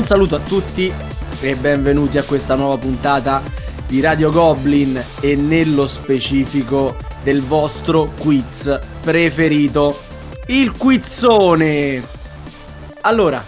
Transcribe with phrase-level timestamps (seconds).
[0.00, 0.90] Un saluto a tutti
[1.42, 3.42] e benvenuti a questa nuova puntata
[3.86, 9.94] di Radio Goblin e nello specifico del vostro quiz preferito,
[10.46, 12.02] il quizzone.
[13.02, 13.44] Allora,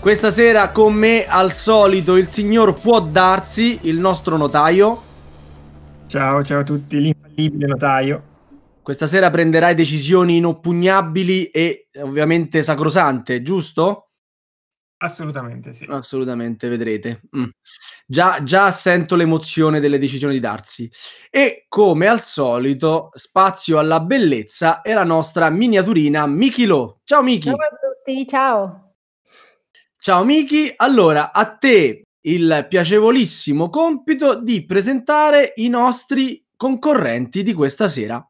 [0.00, 5.00] questa sera con me al solito il signor Può Darsi, il nostro notaio.
[6.08, 8.22] Ciao, ciao a tutti, l'infallibile notaio.
[8.82, 14.08] Questa sera prenderai decisioni inoppugnabili e ovviamente sacrosante, giusto?
[15.02, 15.84] Assolutamente sì.
[15.88, 17.22] Assolutamente, vedrete.
[17.36, 17.48] Mm.
[18.06, 20.88] Già, già sento l'emozione delle decisioni di Darsi.
[21.28, 27.00] E come al solito, spazio alla bellezza e la nostra miniaturina Miki Lo.
[27.02, 27.48] Ciao Miki.
[27.48, 28.94] Ciao a tutti, ciao.
[29.98, 30.72] Ciao Miki.
[30.76, 38.24] Allora, a te il piacevolissimo compito di presentare i nostri concorrenti di questa sera.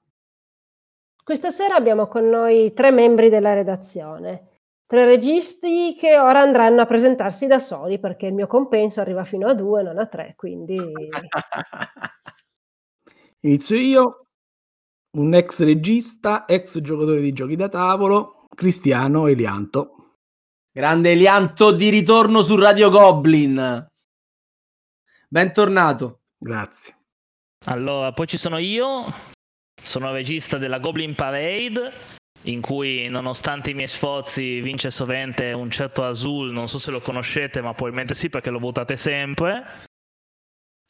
[1.23, 4.47] Questa sera abbiamo con noi tre membri della redazione
[4.93, 9.49] tre registi che ora andranno a presentarsi da soli perché il mio compenso arriva fino
[9.49, 10.77] a due, non a tre, quindi...
[13.41, 14.27] Inizio io,
[15.17, 20.17] un ex regista, ex giocatore di giochi da tavolo, Cristiano Elianto.
[20.71, 23.87] Grande Elianto di ritorno su Radio Goblin.
[25.27, 26.21] Bentornato.
[26.37, 26.97] Grazie.
[27.65, 29.07] Allora, poi ci sono io,
[29.83, 32.12] sono regista della Goblin Parade
[32.45, 37.01] in cui nonostante i miei sforzi vince sovente un certo Azul, non so se lo
[37.01, 39.65] conoscete, ma probabilmente sì perché lo votate sempre.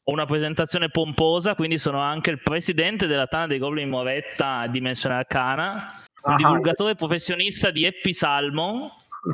[0.04, 5.16] Ho una presentazione pomposa, quindi sono anche il presidente della Tana dei Goblin Moretta Dimensione
[5.16, 8.88] Arcana, un ah, divulgatore professionista di Happy Salmon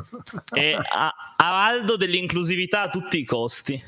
[0.53, 0.77] e
[1.37, 3.81] araldo dell'inclusività a tutti i costi.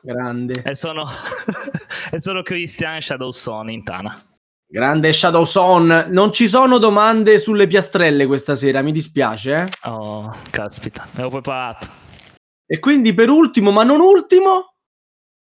[0.00, 0.62] Grande.
[0.62, 1.08] E sono,
[2.10, 4.16] e sono Christian Shadowson in Tana.
[4.70, 9.54] Grande Shadow Son, non ci sono domande sulle piastrelle questa sera, mi dispiace.
[9.54, 9.88] Eh?
[9.88, 11.86] Oh, caspita, ero preparato.
[12.66, 14.74] E quindi per ultimo, ma non ultimo?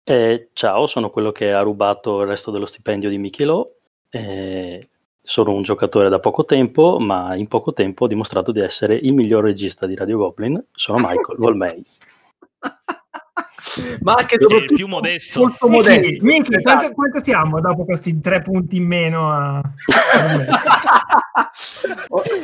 [0.02, 3.76] Eh, ciao, sono quello che ha rubato il resto dello stipendio di Michelo.
[4.10, 4.88] Eh,
[5.22, 9.14] sono un giocatore da poco tempo, ma in poco tempo ho dimostrato di essere il
[9.14, 10.60] miglior regista di Radio Goblin.
[10.72, 11.84] Sono Michael Volmei.
[14.00, 15.40] Ma anche soprattutto più modesto.
[15.40, 16.24] molto modesto.
[16.24, 16.78] Minchia, esatto.
[16.78, 19.30] quanto, quanto, siamo dopo questi tre punti in meno?
[19.30, 19.62] A...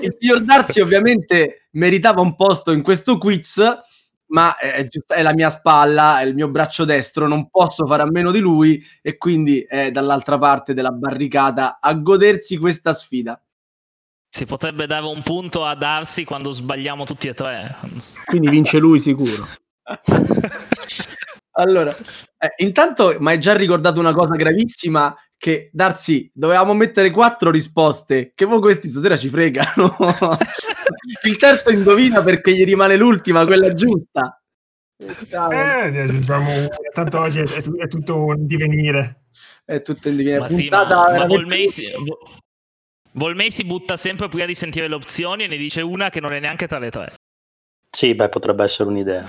[0.01, 3.63] il signor Darsi ovviamente meritava un posto in questo quiz,
[4.27, 8.03] ma è, giusto, è, la mia spalla, è il mio braccio destro, non posso fare
[8.03, 13.41] a meno di lui e quindi è dall'altra parte della barricata a godersi questa sfida.
[14.31, 17.75] Si potrebbe dare un punto a Darsi quando sbagliamo tutti e tre.
[18.27, 19.47] Quindi vince lui sicuro.
[21.53, 21.95] allora,
[22.39, 28.33] eh, intanto mi hai già ricordato una cosa gravissima che Darsi, dovevamo mettere quattro risposte,
[28.35, 29.97] che poi questi stasera ci fregano.
[31.23, 34.41] Il terzo indovina perché gli rimane l'ultima, quella giusta.
[34.97, 39.27] Eh, diciamo, tanto oggi è, è, tutto un divenire.
[39.65, 40.41] È tutto in divenire.
[40.41, 41.89] Ma sì, ma, ma Volmei, si,
[43.13, 46.33] Volmei si butta sempre prima di sentire le opzioni e ne dice una che non
[46.33, 47.15] è neanche tra le tre.
[47.91, 49.25] Sì, beh, potrebbe essere un'idea.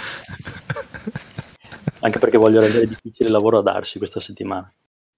[2.02, 4.72] Anche perché voglio rendere difficile il lavoro a darsi questa settimana.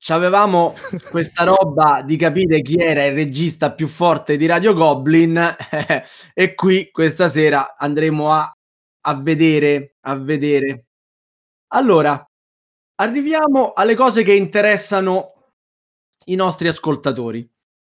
[0.07, 0.74] Avevamo
[1.12, 5.38] questa roba di capire chi era il regista più forte di Radio Goblin
[6.34, 8.52] e qui questa sera andremo a,
[9.02, 10.85] a vedere, a vedere.
[11.73, 12.23] Allora,
[12.96, 15.34] arriviamo alle cose che interessano
[16.25, 17.47] i nostri ascoltatori.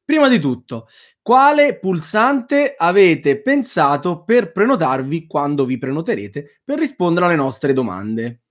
[0.06, 0.88] Prima di tutto,
[1.20, 8.44] quale pulsante avete pensato per prenotarvi quando vi prenoterete per rispondere alle nostre domande?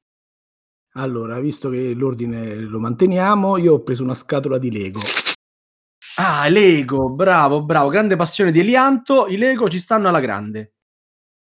[0.94, 4.98] Allora, visto che l'ordine lo manteniamo, io ho preso una scatola di Lego.
[6.16, 10.74] Ah, Lego, bravo, bravo, grande passione di Elianto, i Lego ci stanno alla grande.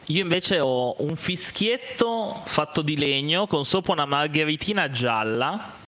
[0.06, 5.86] Io invece ho un fischietto fatto di legno con sopra una margheritina gialla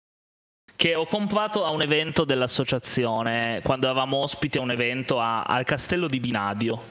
[0.79, 5.65] che ho comprato a un evento dell'associazione quando eravamo ospiti a un evento a, al
[5.65, 6.81] castello di Binadio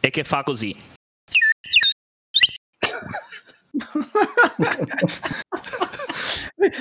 [0.00, 0.74] e che fa così.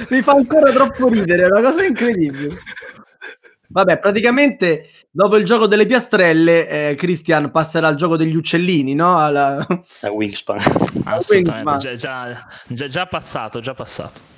[0.07, 2.57] Mi fa ancora troppo ridere, è una cosa incredibile.
[3.68, 9.18] Vabbè, praticamente dopo il gioco delle piastrelle, eh, Christian passerà al gioco degli uccellini, no?
[9.18, 9.57] Alla...
[10.04, 10.60] A Wingspan.
[11.04, 14.36] Assolutamente, già, già, già, già passato, già passato.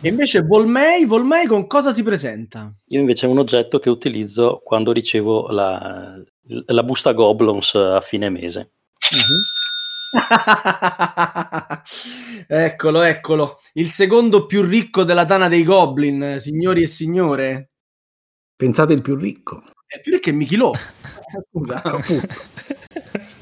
[0.00, 2.72] E invece Volmei, Volmei con cosa si presenta?
[2.88, 8.30] Io invece è un oggetto che utilizzo quando ricevo la, la busta Goblins a fine
[8.30, 8.70] mese.
[9.10, 9.54] Uh-huh.
[12.46, 13.60] eccolo, eccolo.
[13.74, 17.70] Il secondo più ricco della Tana dei Goblin, signori e signore.
[18.56, 19.62] Pensate il più ricco.
[19.86, 20.72] È più ricco che Michilò.
[21.50, 21.82] Scusa.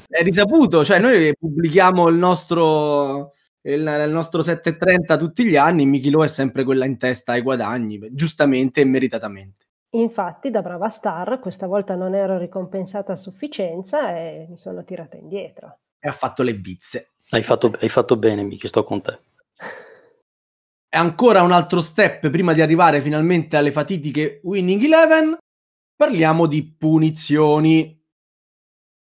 [0.07, 3.33] È risaputo, cioè noi pubblichiamo il nostro
[3.63, 7.41] il, il nostro 7.30 tutti gli anni, Miki Lo è sempre quella in testa ai
[7.41, 9.65] guadagni, giustamente e meritatamente.
[9.91, 15.17] Infatti, da brava star, questa volta non ero ricompensata a sufficienza e mi sono tirata
[15.17, 15.79] indietro.
[15.99, 17.11] E ha fatto le bizze.
[17.29, 19.19] Hai fatto, hai fatto bene, Miki, sto con te.
[20.93, 25.37] E ancora un altro step prima di arrivare finalmente alle fatitiche Winning Eleven.
[25.95, 27.99] Parliamo di punizioni.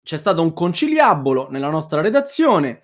[0.02, 2.82] C'è stato un conciliabolo nella nostra redazione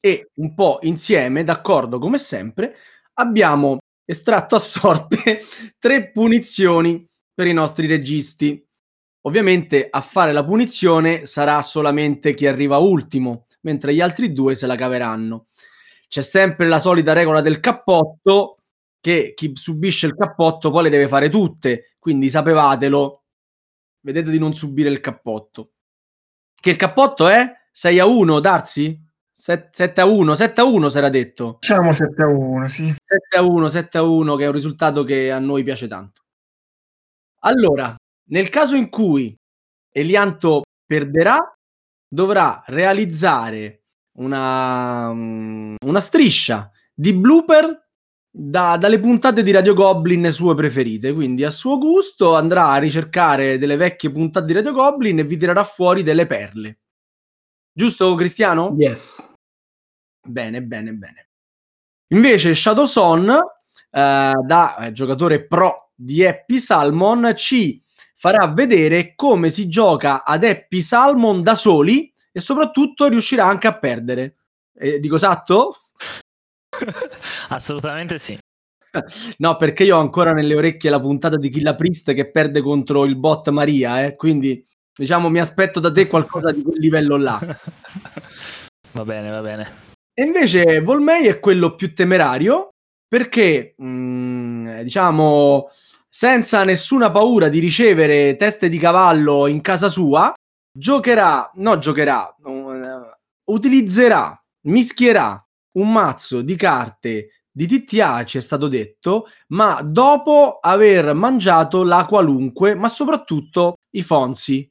[0.00, 2.76] e un po' insieme, d'accordo come sempre,
[3.14, 5.40] abbiamo estratto a sorte
[5.78, 8.64] tre punizioni per i nostri registi.
[9.22, 14.66] Ovviamente a fare la punizione sarà solamente chi arriva ultimo, mentre gli altri due se
[14.66, 15.46] la caveranno
[16.10, 18.56] c'è sempre la solita regola del cappotto
[18.98, 23.22] che chi subisce il cappotto poi le deve fare tutte, quindi sapevatelo,
[24.00, 25.74] vedete di non subire il cappotto.
[26.52, 29.00] Che il cappotto è 6 a 1, Darsi?
[29.40, 31.56] 7 a 1, 7 a 1 si era detto.
[31.60, 32.94] Diciamo 7 a 1, sì.
[33.02, 36.24] 7 a 1, 7 a 1, che è un risultato che a noi piace tanto.
[37.44, 37.96] Allora,
[38.28, 39.34] nel caso in cui
[39.90, 41.38] Elianto perderà,
[42.06, 43.84] dovrà realizzare
[44.18, 47.88] una, mm, una striscia di blooper
[48.30, 51.14] da, dalle puntate di Radio Goblin sue preferite.
[51.14, 55.38] Quindi a suo gusto andrà a ricercare delle vecchie puntate di Radio Goblin e vi
[55.38, 56.80] tirerà fuori delle perle.
[57.72, 58.74] Giusto, Cristiano?
[58.78, 59.29] Yes.
[60.22, 61.28] Bene, bene, bene.
[62.08, 63.40] Invece Shadow Son, eh,
[63.90, 67.82] da eh, giocatore pro di Happy Salmon, ci
[68.14, 73.78] farà vedere come si gioca ad Happy Salmon da soli e soprattutto riuscirà anche a
[73.78, 74.36] perdere.
[74.74, 75.88] Eh, dico esatto?
[77.48, 78.38] Assolutamente sì.
[79.38, 83.04] no, perché io ho ancora nelle orecchie la puntata di Killa Priest che perde contro
[83.04, 84.16] il bot Maria, eh?
[84.16, 87.38] quindi diciamo mi aspetto da te qualcosa di quel livello là.
[88.92, 89.89] va bene, va bene.
[90.20, 92.74] E invece Volmei è quello più temerario
[93.08, 95.70] perché, mh, mm, diciamo,
[96.10, 100.30] senza nessuna paura di ricevere teste di cavallo in casa sua,
[100.70, 105.42] giocherà, no giocherà, uh, utilizzerà, mischierà
[105.78, 112.04] un mazzo di carte di TTA, ci è stato detto, ma dopo aver mangiato la
[112.04, 114.70] qualunque, ma soprattutto i Fonsi.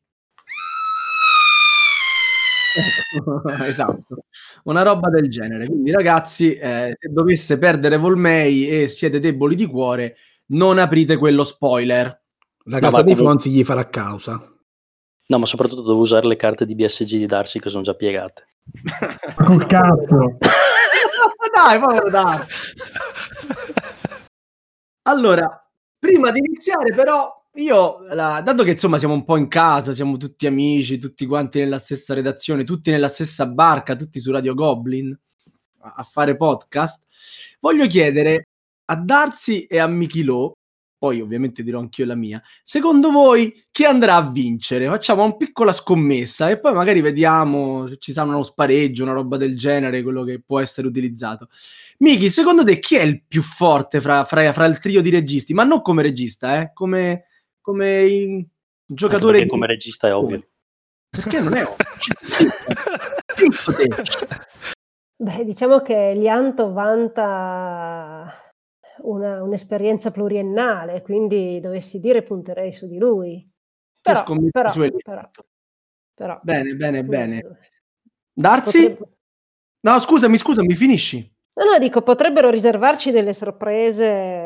[3.66, 4.26] esatto,
[4.64, 5.68] una roba del genere.
[5.68, 10.16] Quindi, ragazzi, eh, se dovesse perdere Volmei e siete deboli di cuore,
[10.48, 12.22] non aprite quello spoiler.
[12.66, 14.42] La casa no, dei Fonsi gli farà causa.
[15.28, 18.48] No, ma soprattutto devo usare le carte di BSG di Darsi che sono già piegate.
[19.46, 20.38] Col cazzo!
[21.54, 22.40] dai, povero dai!
[25.10, 25.50] Allora,
[25.98, 30.18] prima di iniziare però, io, la, dato che insomma siamo un po' in casa, siamo
[30.18, 35.18] tutti amici, tutti quanti nella stessa redazione, tutti nella stessa barca, tutti su Radio Goblin
[35.82, 37.06] a, a fare podcast,
[37.60, 38.48] voglio chiedere
[38.86, 40.54] a Darsi e a Michilo
[41.00, 42.44] poi ovviamente dirò anch'io la mia.
[42.62, 44.88] Secondo voi chi andrà a vincere?
[44.88, 49.38] Facciamo una piccola scommessa e poi magari vediamo se ci sarà uno spareggio, una roba
[49.38, 51.48] del genere, quello che può essere utilizzato.
[52.00, 55.54] Miki, secondo te chi è il più forte fra, fra, fra il trio di registi?
[55.54, 56.72] Ma non come regista, eh?
[56.74, 57.28] come,
[57.70, 58.50] come
[58.86, 59.46] giocatore.
[59.46, 60.44] Come regista è ovvio.
[61.10, 61.78] Perché non è ovvio?
[65.22, 68.34] Beh, diciamo che Lianto vanta
[69.02, 73.46] una, un'esperienza pluriennale, quindi dovessi dire punterei su di lui.
[74.02, 74.72] Però, però,
[75.04, 75.30] però,
[76.14, 77.60] però, Bene, bene, bene.
[78.32, 78.92] Darsi?
[78.92, 79.18] Potrebbe...
[79.82, 81.30] No, scusami, scusami, finisci.
[81.56, 84.39] No, no, dico, potrebbero riservarci delle sorprese.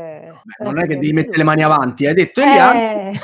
[0.43, 2.75] Beh, non è che devi mettere le mani avanti, hai detto Elian.
[2.75, 3.19] Eh.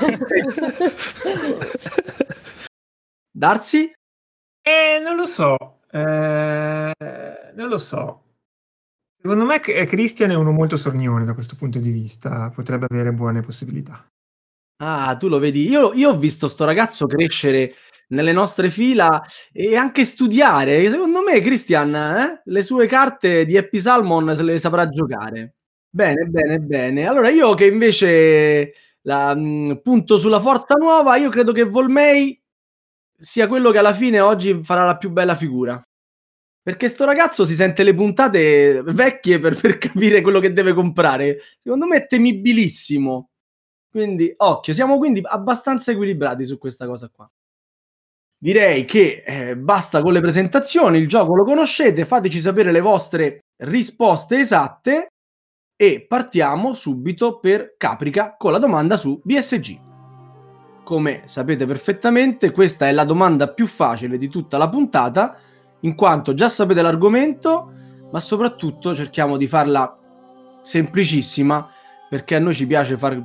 [3.31, 3.91] Darsi?
[4.61, 5.55] Eh, non lo so.
[5.91, 6.93] Eh,
[7.55, 8.23] non lo so.
[9.21, 13.41] Secondo me Christian è uno molto sornione da questo punto di vista, potrebbe avere buone
[13.41, 14.05] possibilità.
[14.81, 15.67] Ah, tu lo vedi.
[15.67, 17.73] Io, io ho visto sto ragazzo crescere
[18.09, 20.89] nelle nostre fila e anche studiare.
[20.89, 25.55] Secondo me, Christian, eh, le sue carte di Happy Salmon se le saprà giocare.
[25.91, 27.07] Bene, bene, bene.
[27.07, 32.39] Allora, io che invece la, mh, mm, punto sulla forza nuova, io credo che Volmei
[33.15, 35.81] sia quello che alla fine oggi farà la più bella figura.
[36.61, 41.39] Perché sto ragazzo si sente le puntate vecchie per, per capire quello che deve comprare.
[41.63, 43.29] Secondo me è temibilissimo.
[43.89, 47.29] Quindi, occhio, siamo quindi abbastanza equilibrati su questa cosa qua.
[48.41, 53.39] Direi che eh, basta con le presentazioni, il gioco lo conoscete, fateci sapere le vostre
[53.63, 55.09] risposte esatte
[55.81, 59.79] e partiamo subito per Caprica con la domanda su BSG.
[60.83, 65.37] Come sapete perfettamente, questa è la domanda più facile di tutta la puntata
[65.79, 67.71] in quanto già sapete l'argomento,
[68.11, 69.97] ma soprattutto cerchiamo di farla
[70.61, 71.69] semplicissima
[72.09, 73.17] perché a noi ci piace far,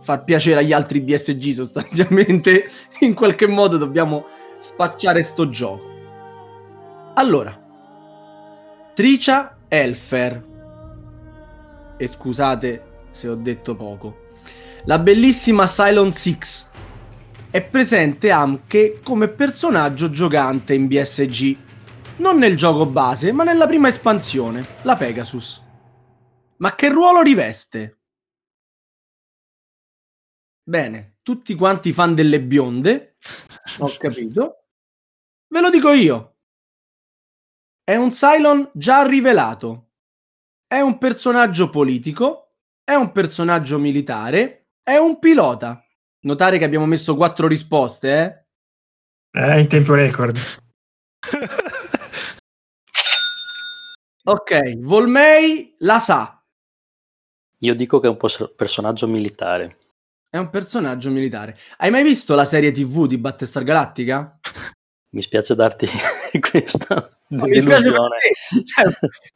[0.00, 2.68] far piacere agli altri BSG sostanzialmente.
[3.02, 4.24] In qualche modo dobbiamo
[4.56, 5.84] spacciare sto gioco.
[7.14, 7.56] Allora,
[8.92, 10.54] Tricia Elfer.
[11.96, 14.24] E scusate se ho detto poco.
[14.84, 16.38] La bellissima Cylon 6
[17.50, 21.56] è presente anche come personaggio giocante in BSG.
[22.18, 25.62] Non nel gioco base, ma nella prima espansione, la Pegasus.
[26.58, 28.00] Ma che ruolo riveste?
[30.62, 33.16] Bene, tutti quanti fan delle bionde,
[33.78, 34.64] ho capito.
[35.48, 36.36] Ve lo dico io.
[37.82, 39.85] È un Cylon già rivelato.
[40.68, 45.80] È un personaggio politico, è un personaggio militare, è un pilota.
[46.22, 48.46] Notare che abbiamo messo quattro risposte,
[49.30, 49.40] eh?
[49.40, 50.36] Eh, in tempo record.
[54.24, 56.44] ok, Volmei la sa.
[57.58, 58.18] Io dico che è un
[58.56, 59.78] personaggio militare.
[60.28, 61.56] È un personaggio militare.
[61.76, 64.40] Hai mai visto la serie TV di Battestar Galattica?
[65.16, 65.88] Mi spiace darti
[66.50, 68.18] questa no, delusione.
[68.64, 68.84] Cioè,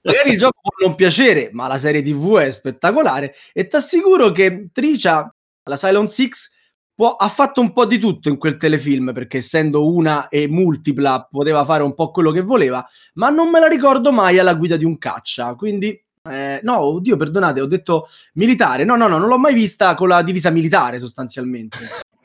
[0.02, 4.30] magari il gioco può non piacere, ma la serie TV è spettacolare e ti assicuro
[4.30, 6.50] che Tricia, la Silent Six,
[6.94, 11.26] può, ha fatto un po' di tutto in quel telefilm perché essendo una e multipla
[11.30, 14.76] poteva fare un po' quello che voleva, ma non me la ricordo mai alla guida
[14.76, 18.84] di un caccia, quindi eh, no, oddio, perdonate, ho detto militare.
[18.84, 21.78] No, no, no, non l'ho mai vista con la divisa militare sostanzialmente.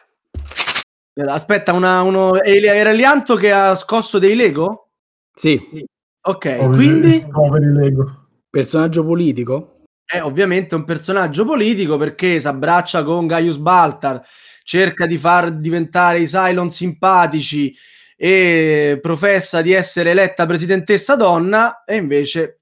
[1.15, 4.91] Aspetta, una, uno, era Elianto che ha scosso dei Lego?
[5.33, 5.87] Sì.
[6.23, 7.27] Ok, poveri, quindi...
[7.31, 8.29] Poveri Lego.
[8.49, 9.75] Personaggio politico?
[10.05, 14.23] È ovviamente un personaggio politico perché si abbraccia con Gaius Baltar,
[14.65, 17.75] cerca di far diventare i Cylon simpatici
[18.17, 22.61] e professa di essere eletta presidentessa donna e invece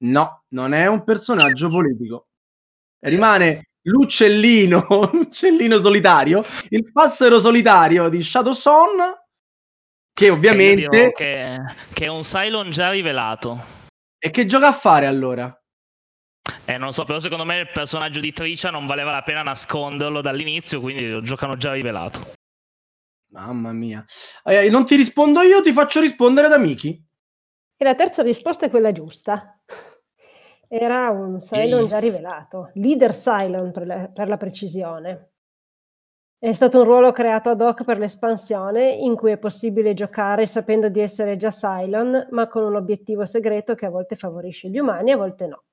[0.00, 2.28] No, non è un personaggio politico.
[3.00, 8.96] Rimane l'uccellino, l'uccellino solitario, il passero solitario di Shadow Son,
[10.12, 11.12] che ovviamente...
[11.12, 11.58] Che,
[11.92, 13.76] che, è un Cylon già rivelato.
[14.18, 15.52] E che gioca a fare allora?
[16.64, 20.20] Eh, non so, però secondo me il personaggio di Tricia non valeva la pena nasconderlo
[20.20, 22.32] dall'inizio, quindi lo giocano già rivelato.
[23.30, 24.04] Mamma mia.
[24.44, 27.06] Eh, non ti rispondo io, ti faccio rispondere da Miki.
[27.76, 29.57] E la terza risposta è quella giusta.
[30.68, 35.30] Era un Cylon già rivelato, leader Cylon per la, per la precisione.
[36.38, 40.88] È stato un ruolo creato ad hoc per l'espansione in cui è possibile giocare sapendo
[40.88, 45.10] di essere già Cylon, ma con un obiettivo segreto che a volte favorisce gli umani
[45.10, 45.64] e a volte no.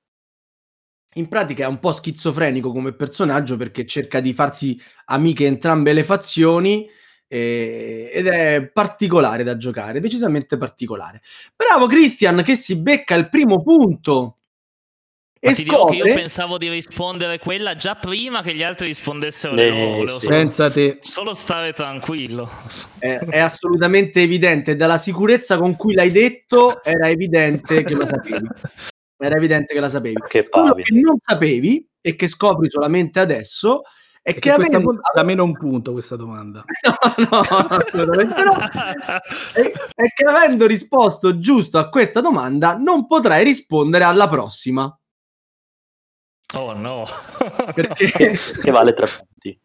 [1.14, 6.02] In pratica è un po' schizofrenico come personaggio perché cerca di farsi amiche entrambe le
[6.02, 6.88] fazioni
[7.28, 11.22] eh, ed è particolare da giocare, decisamente particolare.
[11.54, 14.38] Bravo Christian che si becca il primo punto.
[15.38, 15.92] Ma e ti scopre...
[15.92, 20.18] dico che io pensavo di rispondere quella già prima che gli altri rispondessero le loro.
[20.18, 20.98] Senza te.
[21.02, 22.50] Solo stare tranquillo.
[22.98, 24.76] È, è, assolutamente evidente.
[24.76, 28.48] Dalla sicurezza con cui l'hai detto, era evidente che la sapevi.
[29.18, 30.16] Era evidente che la sapevi.
[30.26, 33.82] Che Quello che non sapevi e che scopri solamente adesso
[34.22, 35.00] è che, che avendo...
[35.14, 36.64] da meno un punto questa domanda.
[37.18, 38.58] No, no, assolutamente no.
[39.54, 44.94] è, è che avendo risposto giusto a questa domanda non potrai rispondere alla prossima.
[46.56, 47.06] Oh no.
[47.74, 48.36] Perché...
[48.62, 49.60] che vale tre punti.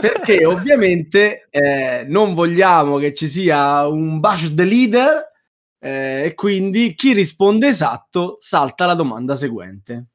[0.00, 5.32] Perché ovviamente eh, non vogliamo che ci sia un bash the leader
[5.80, 10.06] eh, e quindi chi risponde esatto salta la domanda seguente.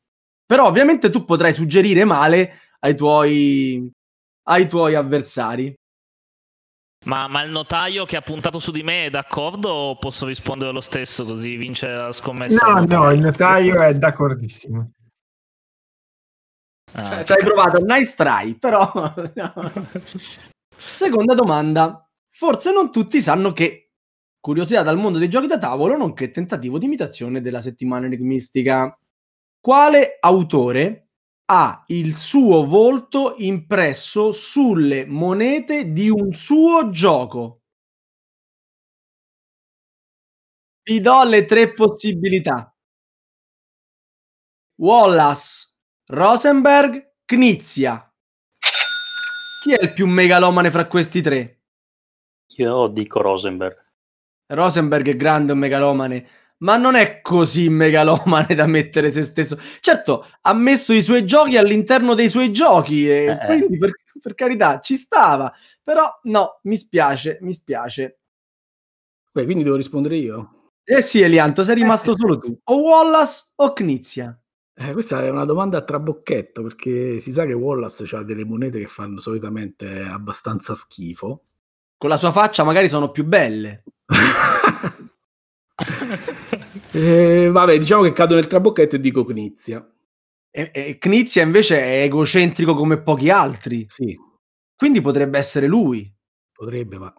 [0.45, 3.91] Però ovviamente tu potrai suggerire male ai tuoi,
[4.43, 5.73] ai tuoi avversari.
[7.05, 10.71] Ma, ma, il notaio che ha puntato su di me è d'accordo o posso rispondere
[10.71, 12.65] lo stesso così vince la scommessa?
[12.65, 14.91] No, no, il notaio è d'accordissimo.
[16.95, 18.91] Ah, cioè, ci hai provato, nice try, però...
[20.75, 22.07] Seconda domanda.
[22.29, 23.91] Forse non tutti sanno che
[24.39, 28.97] curiosità dal mondo dei giochi da tavolo, nonché tentativo di imitazione della settimana enigmistica.
[29.59, 31.07] Quale autore
[31.45, 37.61] ha il suo volto impresso sulle monete di un suo gioco.
[40.85, 42.73] Vi do le tre possibilità.
[44.77, 45.72] Wallace,
[46.07, 48.13] Rosenberg, Knizia.
[49.61, 51.61] Chi è il più megalomane fra questi tre?
[52.57, 53.81] Io dico Rosenberg.
[54.47, 56.27] Rosenberg è grande un megalomane
[56.63, 59.57] ma non è così megalomane da mettere se stesso.
[59.79, 63.45] Certo, ha messo i suoi giochi all'interno dei suoi giochi, e eh.
[63.45, 68.19] quindi per, per, carità ci stava, però no, mi spiace, mi spiace.
[69.31, 70.71] Beh, quindi devo rispondere io.
[70.83, 72.57] Eh sì, Elianto, sei rimasto solo tu.
[72.65, 74.37] O Wallace o Knizia?
[74.75, 78.79] Eh, questa è una domanda a trabocchetto perché si sa che Wallace ha delle monete
[78.79, 81.43] che fanno solitamente abbastanza schifo.
[81.95, 83.83] Con la sua faccia magari sono più belle.
[86.91, 89.87] eh, vabbè, diciamo che cado nel trabocchetto e dico Knizia.
[90.49, 93.85] E, e Knizia invece è egocentrico come pochi altri.
[93.87, 94.17] Sì.
[94.75, 96.11] Quindi potrebbe essere lui.
[96.51, 97.13] Potrebbe, ma...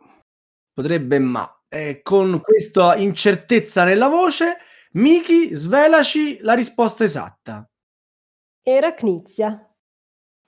[0.72, 1.48] Potrebbe, ma.
[1.68, 4.56] Eh, con questa incertezza nella voce
[4.96, 7.68] Miki, svelaci la risposta esatta.
[8.62, 9.74] Era Knizia.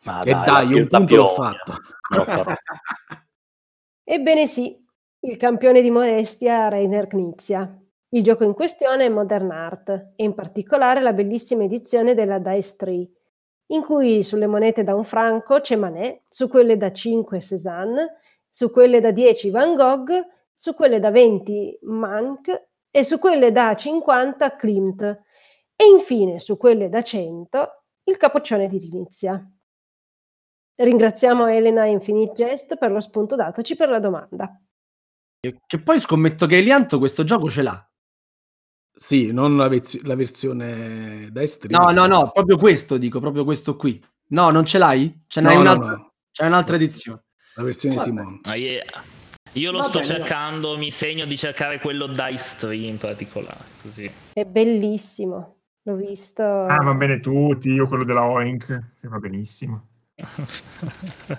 [0.05, 1.73] Ma e dai, dai un punto l'ho fatto.
[4.05, 4.81] Ebbene sì,
[5.21, 7.77] il campione di modestia Rainer Knizia.
[8.11, 12.77] Il gioco in questione è Modern Art e in particolare la bellissima edizione della Dice
[12.77, 13.11] Tree,
[13.73, 18.71] in cui sulle monete da un franco c'è Manet, su quelle da 5 Cézanne, su
[18.71, 20.25] quelle da 10 Van Gogh,
[20.55, 22.66] su quelle da 20 Mank
[22.97, 28.79] e su quelle da 50 Klimt e infine su quelle da 100 il capoccione di
[28.79, 29.39] Rinizia.
[30.77, 34.59] Ringraziamo Elena Infinite Jest per lo spunto datoci per la domanda.
[35.41, 37.91] Che poi scommetto che Elianto questo gioco ce l'ha.
[38.95, 41.79] Sì, non la, vez- la versione da estremo.
[41.79, 44.03] No, no, no, proprio questo dico, proprio questo qui.
[44.29, 45.25] No, non ce l'hai?
[45.27, 46.15] Ce n'hai no, un'altra, no, no.
[46.33, 47.25] C'è un'altra edizione.
[47.57, 48.41] La versione Simone.
[48.45, 48.85] Ah, yeah.
[49.57, 50.15] Io lo Va sto bene.
[50.15, 53.65] cercando, mi segno di cercare quello Dice 3 in particolare.
[53.81, 54.11] Così.
[54.33, 56.43] È bellissimo, l'ho visto.
[56.43, 58.67] Ah, va bene tutti, io quello della Oink,
[59.01, 59.89] che va benissimo.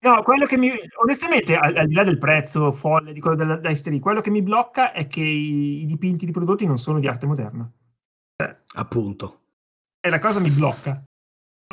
[0.00, 0.72] no, quello che mi...
[1.02, 4.30] Onestamente, al, al, di là del prezzo folle di quello della Dice 3, quello che
[4.30, 7.70] mi blocca è che i, i dipinti di prodotti non sono di arte moderna.
[8.36, 9.42] Eh, Appunto.
[10.00, 11.00] E la cosa mi blocca.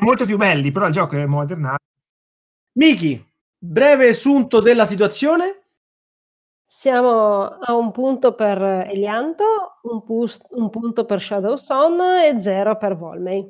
[0.04, 1.84] Molto più belli, però il gioco è modernato.
[2.74, 3.31] Miki,
[3.64, 5.66] Breve esunto della situazione?
[6.66, 9.44] Siamo a un punto per Elianto,
[9.84, 13.48] un, pus- un punto per Shadow Son e zero per Volmei.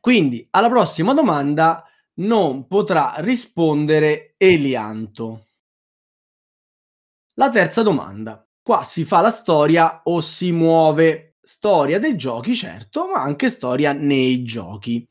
[0.00, 1.84] Quindi alla prossima domanda
[2.14, 5.46] non potrà rispondere Elianto.
[7.34, 8.44] La terza domanda.
[8.60, 13.92] Qua si fa la storia o si muove storia dei giochi, certo, ma anche storia
[13.92, 15.08] nei giochi.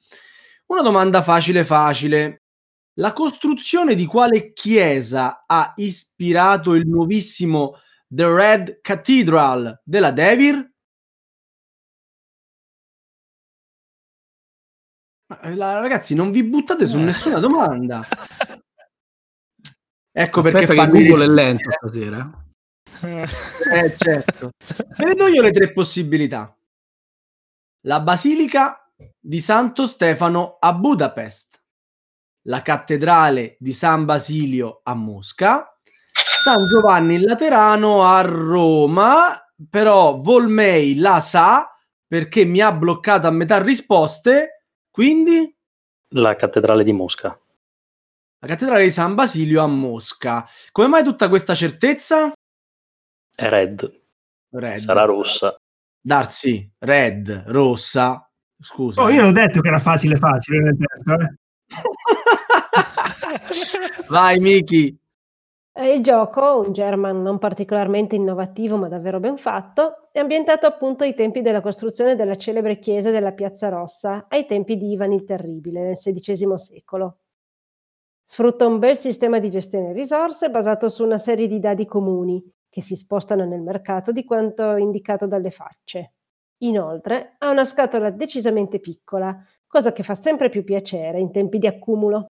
[0.65, 2.38] Una domanda facile facile.
[3.00, 10.70] La costruzione di quale chiesa ha ispirato il nuovissimo The Red Cathedral della Devir?
[15.42, 17.04] Eh, la, ragazzi, non vi buttate su eh.
[17.04, 18.06] nessuna domanda.
[20.12, 22.30] Ecco Aspetta perché fa Google è lento stasera.
[23.04, 24.50] Eh, certo.
[24.98, 26.54] Vedo io le tre possibilità.
[27.86, 31.49] La Basilica di Santo Stefano a Budapest
[32.43, 35.75] la cattedrale di San Basilio a Mosca,
[36.41, 41.73] San Giovanni in Laterano a Roma, però Volmei la sa
[42.08, 45.56] perché mi ha bloccato a metà risposte, quindi...
[46.13, 47.39] La cattedrale di Mosca.
[48.39, 50.47] La cattedrale di San Basilio a Mosca.
[50.71, 52.32] Come mai tutta questa certezza?
[53.36, 54.02] È red.
[54.52, 54.80] red.
[54.80, 55.56] Sarà rossa.
[56.02, 58.28] Darsi, red, rossa.
[58.58, 59.02] Scusa.
[59.02, 61.36] Oh, io l'ho detto che era facile facile nel testo, eh.
[64.10, 65.00] Vai Miki.
[65.82, 71.14] Il gioco, un German non particolarmente innovativo ma davvero ben fatto, è ambientato appunto ai
[71.14, 75.82] tempi della costruzione della celebre chiesa della Piazza Rossa, ai tempi di Ivan il Terribile,
[75.82, 77.20] nel XVI secolo.
[78.24, 82.82] Sfrutta un bel sistema di gestione risorse basato su una serie di dadi comuni che
[82.82, 86.14] si spostano nel mercato di quanto indicato dalle facce.
[86.58, 89.36] Inoltre ha una scatola decisamente piccola,
[89.70, 92.26] cosa che fa sempre più piacere in tempi di accumulo.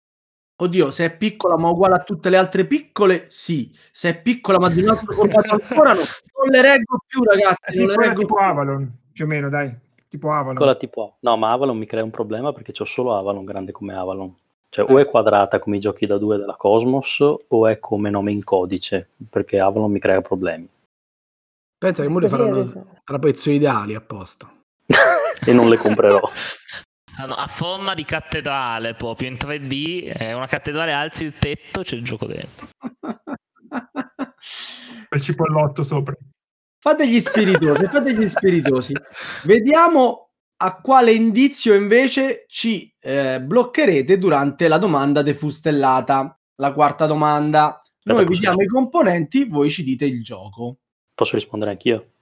[0.58, 3.70] Oddio, se è piccola ma uguale a tutte le altre piccole, sì.
[3.92, 6.00] Se è piccola ma di un altro formato ancora, no.
[6.00, 7.78] non le reggo più, ragazzi.
[7.78, 8.44] Non le reggo tipo più.
[8.44, 9.76] Avalon, più o meno, dai.
[10.08, 10.54] Tipo Avalon.
[10.54, 11.18] Piccola tipo...
[11.20, 14.34] No, ma Avalon mi crea un problema perché c'ho solo Avalon grande come Avalon.
[14.70, 18.32] Cioè, o è quadrata come i giochi da due della Cosmos, o è come nome
[18.32, 20.70] in codice, perché Avalon mi crea problemi.
[21.78, 24.50] Pensa che ora faranno trapezzo ideali apposta.
[25.46, 26.22] e non le comprerò.
[27.18, 32.04] a forma di cattedrale proprio in 3D, è una cattedrale alzi il tetto, c'è il
[32.04, 32.68] gioco dentro.
[35.08, 36.14] E cipollotto sopra.
[36.78, 38.94] Fate gli spiritosi, fate gli spiritosi.
[39.46, 46.38] Vediamo a quale indizio invece ci eh, bloccherete durante la domanda defustellata.
[46.58, 47.82] La quarta domanda.
[48.04, 50.78] Noi vi diamo i componenti, voi ci dite il gioco.
[51.14, 52.15] Posso rispondere anch'io?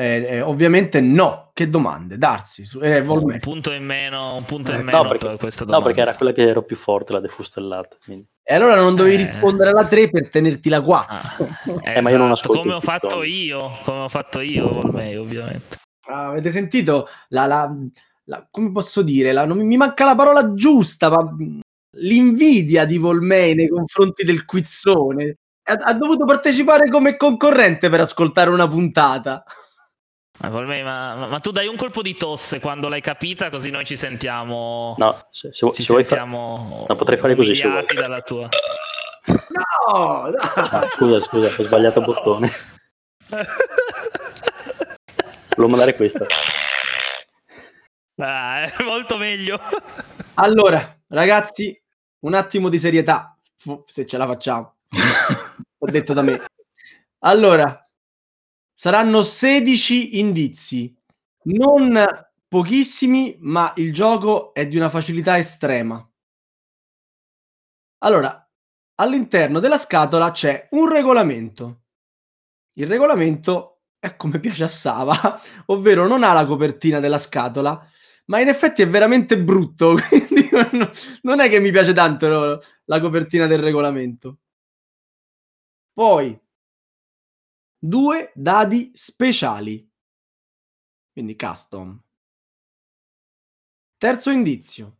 [0.00, 1.50] Eh, eh, ovviamente no.
[1.52, 2.16] Che domande?
[2.16, 2.66] Darsi.
[2.80, 5.84] Eh, un punto in meno, un punto in meno no, perché, per questa domanda.
[5.84, 7.98] No, perché era quella che ero più forte, la defustellata.
[8.02, 8.26] Quindi.
[8.42, 11.14] E allora non dovevi rispondere alla 3 per tenerti la 4.
[11.14, 11.20] Ah,
[11.84, 15.78] esatto, ma io non ascolto come ho fatto io, come ho fatto io, Volmei, ovviamente.
[16.08, 17.70] Ah, avete sentito la, la,
[18.24, 19.32] la, come posso dire?
[19.32, 21.36] La, non mi manca la parola giusta, ma
[21.96, 25.36] l'invidia di Volmei nei confronti del quizzone.
[25.62, 29.44] Ha, ha dovuto partecipare come concorrente per ascoltare una puntata.
[30.40, 33.96] Ma, ma, ma, tu dai un colpo di tosse quando l'hai capita, così noi ci
[33.96, 34.94] sentiamo.
[34.96, 36.84] No, se, se, ci se sentiamo.
[36.86, 36.94] Fa...
[36.94, 37.60] No, potrei fare così.
[37.94, 38.48] dalla tua.
[39.26, 40.36] No, no.
[40.54, 42.50] Ah, scusa, scusa, ho sbagliato bottone.
[45.56, 46.24] Volevo mandare questa.
[48.16, 49.60] Ah, è molto meglio.
[50.34, 51.78] Allora, ragazzi,
[52.20, 53.36] un attimo di serietà,
[53.84, 54.76] se ce la facciamo.
[55.78, 56.44] Ho detto da me.
[57.20, 57.89] Allora,
[58.80, 60.96] Saranno 16 indizi,
[61.48, 62.02] non
[62.48, 66.02] pochissimi, ma il gioco è di una facilità estrema.
[67.98, 68.50] Allora,
[68.94, 71.82] all'interno della scatola c'è un regolamento.
[72.78, 77.86] Il regolamento è come piace a Sava, ovvero non ha la copertina della scatola,
[78.28, 80.48] ma in effetti è veramente brutto, quindi
[81.20, 84.38] non è che mi piace tanto la copertina del regolamento.
[85.92, 86.48] Poi
[87.80, 89.90] due dadi speciali,
[91.12, 92.00] quindi custom.
[93.96, 94.98] Terzo indizio,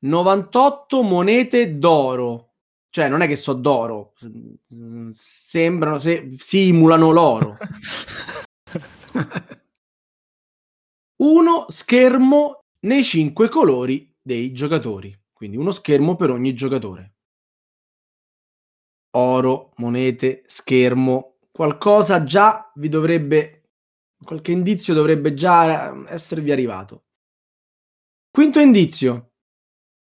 [0.00, 2.50] 98 monete d'oro.
[2.90, 4.12] Cioè, non è che so d'oro,
[5.10, 7.56] sembrano, se, simulano l'oro.
[11.22, 17.14] uno schermo nei cinque colori dei giocatori, quindi uno schermo per ogni giocatore.
[19.14, 23.70] Oro, monete, schermo, qualcosa già vi dovrebbe,
[24.24, 27.04] qualche indizio dovrebbe già esservi arrivato.
[28.30, 29.34] Quinto indizio,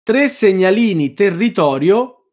[0.01, 2.31] tre segnalini territorio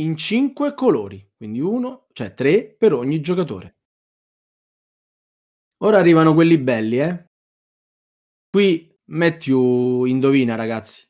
[0.00, 3.78] in cinque colori, quindi uno, cioè tre per ogni giocatore.
[5.82, 7.24] Ora arrivano quelli belli, eh.
[8.48, 11.02] Qui Matthew indovina, ragazzi.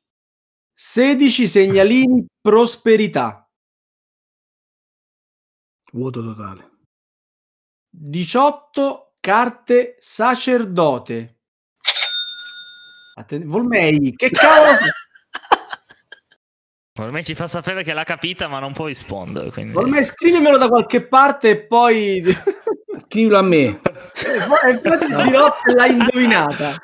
[0.75, 3.47] 16 segnalini prosperità.
[5.93, 6.70] Vuoto totale.
[7.91, 11.41] 18 carte sacerdote.
[13.17, 14.79] Atten- Volmei, che cavolo?
[16.99, 19.51] Volmei ci fa sapere che l'ha capita, ma non può rispondere.
[19.51, 19.73] Quindi...
[19.73, 22.23] Volmei, scrivimelo da qualche parte e poi.
[23.01, 23.65] Scrivilo a me.
[23.65, 26.77] e poi ti dirò se l'hai indovinata.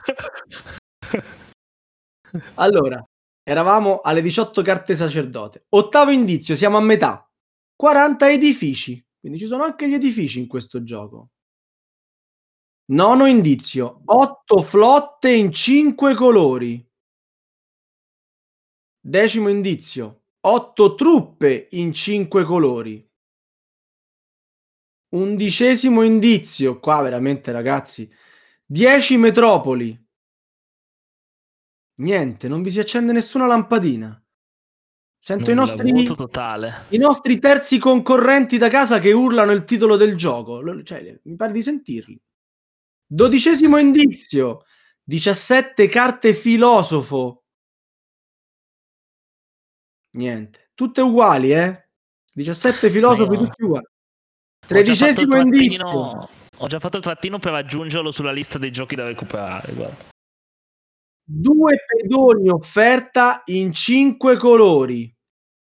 [2.54, 3.04] Allora,
[3.42, 5.66] eravamo alle 18 carte sacerdote.
[5.70, 7.28] Ottavo indizio, siamo a metà.
[7.76, 9.05] 40 edifici.
[9.26, 11.30] Quindi ci sono anche gli edifici in questo gioco.
[12.92, 16.88] Nono indizio, otto flotte in cinque colori.
[19.00, 23.04] Decimo indizio, otto truppe in cinque colori.
[25.08, 28.08] Undicesimo indizio, qua veramente ragazzi,
[28.64, 30.08] dieci metropoli.
[31.96, 34.24] Niente, non vi si accende nessuna lampadina.
[35.26, 40.62] Sento i nostri, i nostri, terzi concorrenti da casa che urlano il titolo del gioco.
[40.84, 42.16] Cioè, mi pare di sentirli.
[43.04, 44.62] Dodicesimo indizio.
[45.02, 47.42] 17 carte filosofo.
[50.12, 50.70] Niente.
[50.74, 51.88] Tutte uguali, eh?
[52.32, 53.46] 17 filosofi, no.
[53.46, 53.86] tutti uguali.
[54.64, 56.28] Tredicesimo indizio.
[56.58, 59.72] Ho già fatto il trattino per aggiungerlo sulla lista dei giochi da recuperare.
[59.72, 60.04] Guarda.
[61.24, 65.14] Due pedoni offerta in cinque colori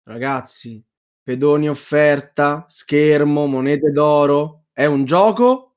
[0.09, 0.83] ragazzi,
[1.23, 5.77] pedoni offerta, schermo, monete d'oro, è un gioco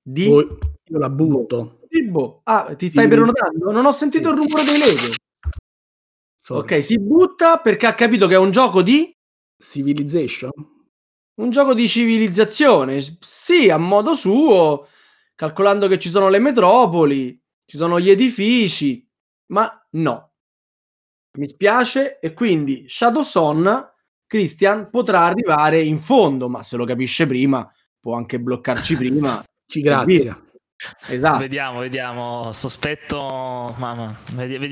[0.00, 0.28] di...
[0.28, 1.80] Poi io la butto.
[2.08, 2.40] Boh.
[2.44, 3.10] Ah, ti stai sì.
[3.10, 3.72] prenotando?
[3.72, 5.14] Non ho sentito il rumore dei Lego.
[6.38, 6.60] Sorry.
[6.76, 9.12] Ok, si butta perché ha capito che è un gioco di...
[9.58, 10.50] Civilization?
[11.34, 14.86] Un gioco di civilizzazione, sì, a modo suo,
[15.34, 19.06] calcolando che ci sono le metropoli, ci sono gli edifici,
[19.46, 20.29] ma no,
[21.40, 23.88] mi spiace e quindi Shadowson
[24.26, 29.42] Christian potrà arrivare in fondo, ma se lo capisce prima può anche bloccarci prima.
[29.66, 30.42] Ci grazie.
[31.08, 31.38] Esatto.
[31.38, 32.52] Vediamo, vediamo.
[32.52, 34.14] Sospetto, mamma,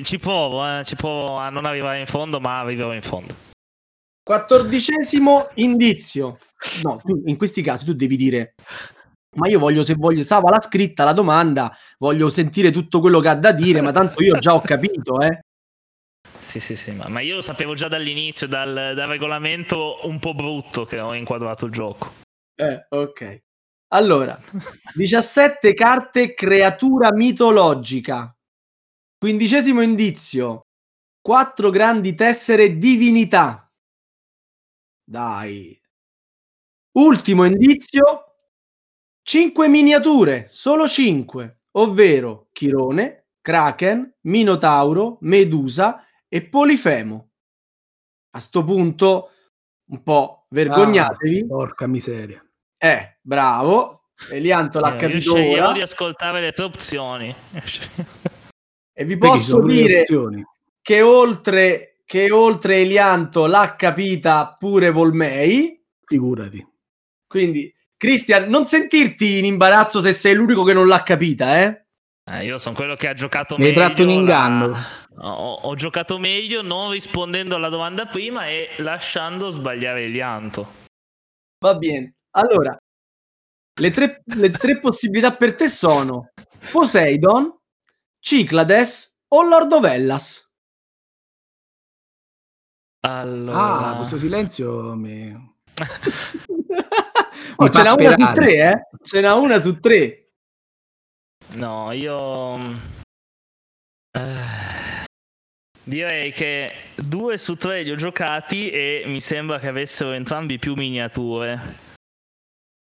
[0.03, 3.35] ci provo, eh, ci provo a non arrivare in fondo, ma arriverò in fondo.
[4.23, 6.39] Quattordicesimo indizio.
[6.83, 8.55] No, tu, in questi casi tu devi dire
[9.37, 13.29] ma io voglio, se voglio, Sava l'ha scritta la domanda, voglio sentire tutto quello che
[13.29, 15.45] ha da dire, ma tanto io già ho capito, eh.
[16.49, 20.33] Sì, sì, sì, ma, ma, io lo sapevo già dall'inizio, dal, dal, regolamento un po'
[20.33, 22.11] brutto che ho inquadrato il gioco.
[22.55, 23.43] Eh, ok.
[23.89, 24.41] Allora,
[24.97, 28.35] 17 carte creatura mitologica.
[29.19, 30.63] Quindicesimo indizio.
[31.21, 33.71] Quattro grandi tessere divinità.
[35.05, 35.79] Dai.
[36.93, 38.37] Ultimo indizio.
[39.21, 47.31] Cinque miniature, solo cinque, ovvero Chirone, Kraken, Minotauro, Medusa e Polifemo.
[48.31, 49.31] A sto punto,
[49.91, 51.41] un po' vergognatevi.
[51.41, 52.45] Ah, porca miseria.
[52.77, 54.11] Eh, bravo.
[54.31, 57.35] Elianto l'ha Eh, capito io di ascoltare le tue opzioni.
[58.93, 60.05] E vi posso dire
[60.83, 65.81] che oltre, che oltre Elianto l'ha capita pure Volmei.
[66.05, 66.67] Figurati.
[67.27, 71.85] Quindi, Cristian, non sentirti in imbarazzo se sei l'unico che non l'ha capita, eh?
[72.31, 73.85] Eh, io sono quello che ha giocato Mi hai meglio.
[73.85, 74.67] tratto in inganno.
[74.69, 74.87] la-
[75.21, 80.87] Ho, ho giocato meglio non rispondendo alla domanda prima e lasciando sbagliare il lianto.
[81.61, 82.15] Va bene.
[82.37, 82.77] Allora,
[83.81, 86.31] le tre, le tre possibilità per te sono
[86.71, 87.57] Poseidon,
[88.21, 90.47] Ciclades o Lord of Hellas.
[93.01, 95.57] Allora, Ah, questo silenzio mi...
[97.61, 98.89] Oh, ce n'ha una su tre, eh?
[99.03, 100.23] Ce n'ha una su tre.
[101.55, 102.57] no, io
[104.13, 104.58] eh,
[105.89, 110.75] direi che due su tre li ho giocati e mi sembra che avessero entrambi più
[110.75, 111.87] miniature.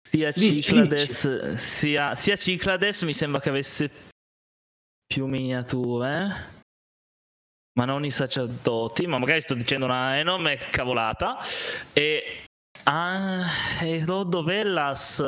[0.02, 3.90] Sia Ciclades, sia, sia Ciclades mi sembra che avesse
[5.06, 6.56] più miniature.
[7.78, 11.38] Ma non i sacerdoti, ma magari sto dicendo una enorme cavolata.
[11.92, 12.44] E,
[12.84, 13.46] ah,
[13.80, 15.22] e Rodovellas,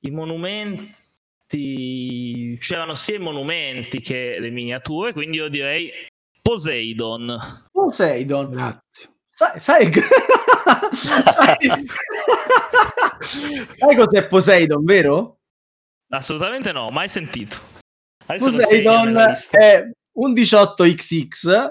[0.00, 0.90] i monumenti,
[2.58, 5.92] c'erano sia i monumenti che le miniature, quindi io direi
[6.42, 7.38] Poseidon.
[7.70, 8.50] Poseidon.
[8.50, 9.08] Grazie.
[9.24, 9.90] Sai, sai,
[10.92, 11.56] sai,
[13.78, 15.38] sai cos'è Poseidon, vero?
[16.10, 17.56] Assolutamente no, mai sentito.
[18.26, 19.16] Adesso Poseidon
[19.50, 21.70] è un 18XX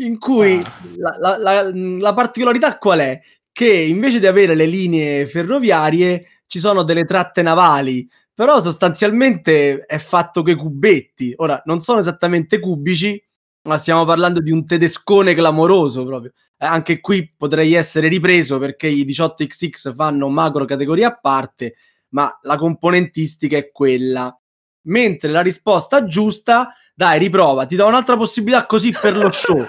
[0.00, 0.72] in cui Ah.
[0.96, 3.20] la, la- la- la particolarità qual è?
[3.52, 9.98] Che invece di avere le linee ferroviarie ci sono delle tratte navali, però sostanzialmente è
[9.98, 11.32] fatto coi cubetti.
[11.36, 13.22] Ora, non sono esattamente cubici,
[13.62, 16.32] ma stiamo parlando di un tedescone clamoroso proprio.
[16.56, 21.74] Eh, Anche qui potrei essere ripreso perché i 18XX fanno macro categoria a parte,
[22.10, 24.34] ma la componentistica è quella.
[24.82, 29.66] Mentre la risposta giusta, dai, riprova, ti do un'altra possibilità così per lo show.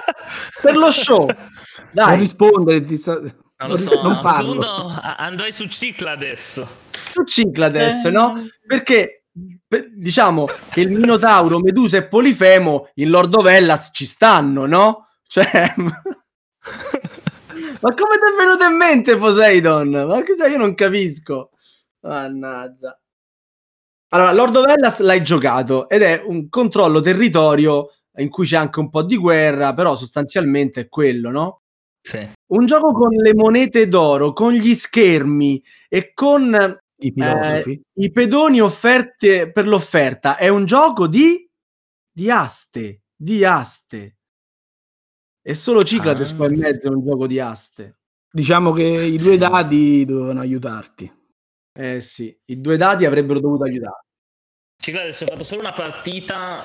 [0.62, 1.27] per lo show.
[1.93, 4.65] Non Dai, rispondere, ti sta- Non lo non so, non parlo.
[5.17, 6.63] andrei su Ciclades.
[7.12, 8.12] su Ciclades, Eh.
[8.12, 8.47] no?
[8.65, 14.65] Perché per- diciamo che il Minotauro, Medusa e Polifemo in Lord of Hellas ci stanno,
[14.65, 15.08] no?
[15.28, 15.74] Cioè
[17.82, 19.89] Ma come ti è venuto in mente Poseidon?
[19.89, 21.50] Ma cioè, io non capisco.
[22.02, 23.00] Mannaggia.
[24.10, 28.80] Allora, Lord of Hellas l'hai giocato ed è un controllo territorio in cui c'è anche
[28.80, 31.62] un po' di guerra, però sostanzialmente è quello, no?
[32.02, 32.28] Sì.
[32.48, 37.82] Un gioco con le monete d'oro, con gli schermi e con I filosofi.
[38.00, 40.38] i pedoni offerte per l'offerta.
[40.38, 41.50] È un gioco di
[42.14, 44.18] di aste, di aste.
[45.42, 46.36] E solo Ciclades Ah.
[46.36, 48.00] qua in mezzo è un gioco di aste.
[48.32, 49.38] Diciamo che i due Sì.
[49.38, 51.12] dadi dovevano aiutarti.
[51.74, 54.04] Eh sì, i due dati avrebbero dovuto aiutare.
[54.82, 56.64] Ciclades ho fatto solo una partita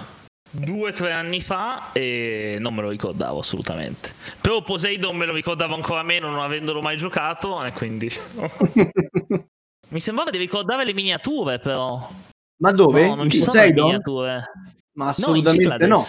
[0.50, 4.12] due o tre anni fa e non me lo ricordavo assolutamente.
[4.40, 8.10] Però Poseidon me lo ricordavo ancora meno non avendolo mai giocato e quindi...
[9.88, 12.10] Mi sembrava di ricordare le miniature però.
[12.58, 13.06] Ma dove?
[13.06, 13.84] No, non in ci sono le Poseidon?
[13.84, 14.50] miniature.
[14.92, 16.02] Ma No, assolutamente no.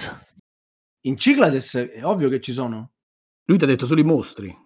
[1.01, 2.91] In Ciclades è ovvio che ci sono.
[3.45, 4.65] Lui ti ha detto solo i mostri.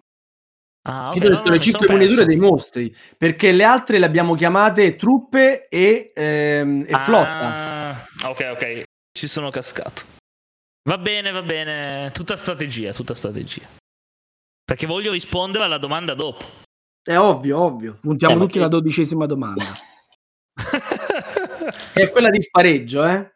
[0.84, 2.96] Ah, ok, Io ti ho no, detto no, le mi 5 sono miniature dei mostri,
[3.16, 7.46] perché le altre le abbiamo chiamate truppe e, ehm, e flotta.
[7.46, 8.82] Ah, ok, ok.
[9.12, 10.02] Ci sono cascato.
[10.88, 12.10] Va bene, va bene.
[12.12, 13.68] Tutta strategia, tutta strategia.
[14.64, 16.61] Perché voglio rispondere alla domanda dopo.
[17.04, 17.98] È ovvio, ovvio.
[18.00, 19.64] Puntiamo Eh, tutti che- alla dodicesima domanda.
[21.94, 23.32] È quella di spareggio, eh?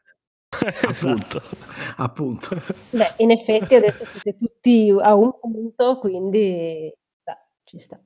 [0.89, 1.43] esatto.
[1.99, 2.57] Appunto.
[2.91, 6.93] Beh, in effetti adesso siete tutti a un punto, quindi
[7.25, 7.99] dai, ci sta.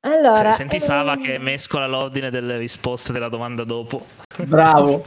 [0.00, 4.06] Allora, senti Sava ehm, che mescola l'ordine delle risposte della domanda dopo.
[4.44, 5.06] Bravo.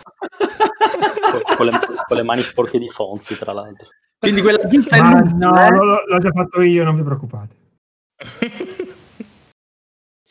[1.31, 1.71] con, con le,
[2.05, 3.87] con le mani sporche di Fonzi, tra l'altro.
[4.19, 5.69] Quindi quella giusta è no, eh?
[5.69, 7.55] l'ho, l'ho già fatto io, non vi preoccupate.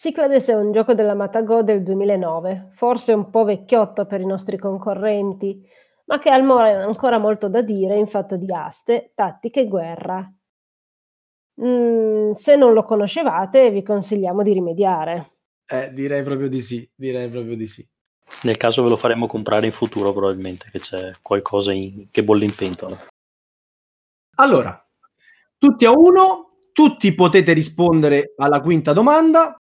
[0.00, 4.56] Cyclades è un gioco della Matago del 2009, forse un po' vecchiotto per i nostri
[4.56, 5.62] concorrenti,
[6.06, 10.26] ma che ha ancora molto da dire in fatto di aste, tattiche e guerra.
[11.62, 15.28] Mm, se non lo conoscevate, vi consigliamo di rimediare.
[15.66, 17.86] Eh, direi proprio di sì, direi proprio di sì.
[18.44, 22.08] Nel caso ve lo faremo comprare in futuro probabilmente, che c'è qualcosa in...
[22.10, 22.96] che bolle in pentola.
[24.36, 24.82] Allora,
[25.58, 29.59] tutti a uno, tutti potete rispondere alla quinta domanda,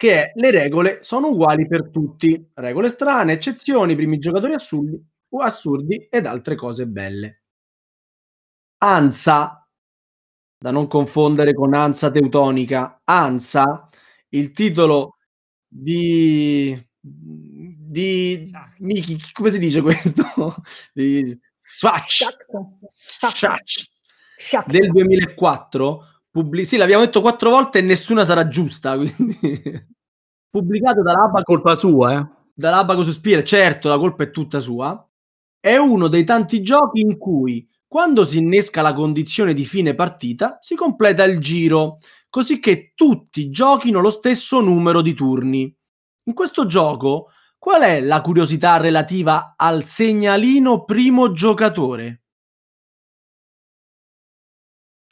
[0.00, 2.50] che è le regole sono uguali per tutti.
[2.54, 4.98] Regole strane, eccezioni, primi giocatori assurdi,
[5.42, 7.42] assurdi ed altre cose belle.
[8.78, 9.68] ANSA,
[10.56, 13.90] da non confondere con ANSA teutonica, ANSA,
[14.30, 15.18] il titolo
[15.68, 20.22] di di Miki, come si dice questo?
[20.94, 22.24] di Swatch,
[22.86, 23.84] Swatch
[24.66, 29.86] del 2004 pubblic- sì l'abbiamo detto quattro volte e nessuna sarà giusta quindi
[30.48, 32.26] pubblicato dall'Abaco colpa sua eh?
[32.54, 35.06] dall'Abaco Suspire certo la colpa è tutta sua
[35.58, 40.58] è uno dei tanti giochi in cui quando si innesca la condizione di fine partita
[40.60, 45.74] si completa il giro così che tutti giochino lo stesso numero di turni
[46.24, 52.22] in questo gioco Qual è la curiosità relativa al segnalino primo giocatore?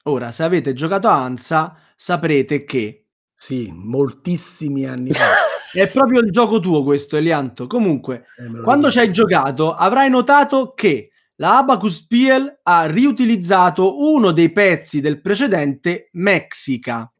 [0.08, 3.04] Ora, se avete giocato a Ansa, saprete che...
[3.34, 5.24] Sì, moltissimi anni fa.
[5.72, 7.66] è proprio il gioco tuo questo, Elianto.
[7.66, 14.32] Comunque, eh, quando ci hai giocato, avrai notato che la Abacus Piel ha riutilizzato uno
[14.32, 17.12] dei pezzi del precedente Mexica.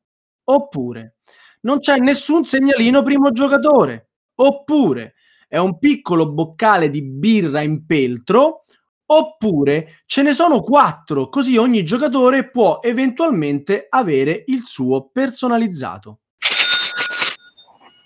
[0.45, 1.17] Oppure,
[1.61, 4.09] non c'è nessun segnalino primo giocatore.
[4.37, 5.15] Oppure,
[5.47, 8.65] è un piccolo boccale di birra in peltro,
[9.11, 16.19] oppure ce ne sono quattro, così ogni giocatore può eventualmente avere il suo personalizzato.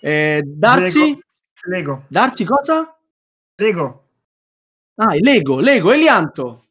[0.01, 1.19] Eh, Darsi?
[1.65, 2.05] Lego.
[2.09, 2.97] Darsi cosa?
[3.57, 4.05] Lego.
[4.97, 6.65] Ah, Lego, Lego, Elianto.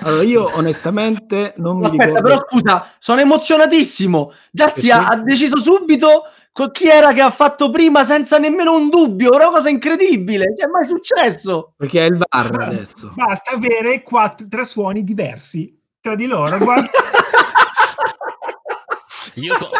[0.00, 2.28] Allora, io onestamente non mi Aspetta, ricordo.
[2.28, 4.32] però scusa, sono emozionatissimo.
[4.50, 6.24] Darsi ha, ha deciso subito
[6.70, 10.84] chi era che ha fatto prima senza nemmeno un dubbio, una cosa incredibile, cioè mai
[10.84, 11.72] successo.
[11.76, 13.10] Perché è il VAR adesso.
[13.12, 16.56] Basta avere quattro, tre suoni diversi tra di loro.
[16.58, 16.90] Guarda.
[19.34, 19.70] Io, co-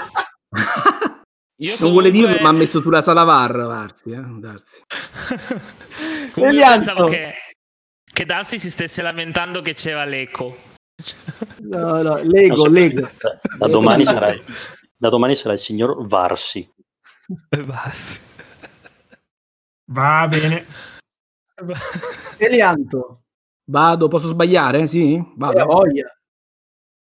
[1.58, 4.10] Io non vuole dire, ma ha messo sulla sala VAR, Darsi.
[4.10, 4.20] Eh?
[4.40, 4.82] Darsi.
[6.34, 7.34] pensavo che,
[8.02, 10.56] che Darsi si stesse lamentando che c'era l'eco.
[11.60, 13.08] No, no, Lego, so, Lego.
[13.58, 14.42] Da domani sarai
[14.96, 16.68] da domani sarà il signor Varsi.
[17.66, 18.20] Varsi.
[19.86, 20.64] Va bene.
[22.38, 23.22] Elianto.
[23.66, 24.86] Vado, posso sbagliare?
[24.86, 25.22] Sì?
[25.36, 25.58] Vado.
[25.58, 26.18] Eh, voglia.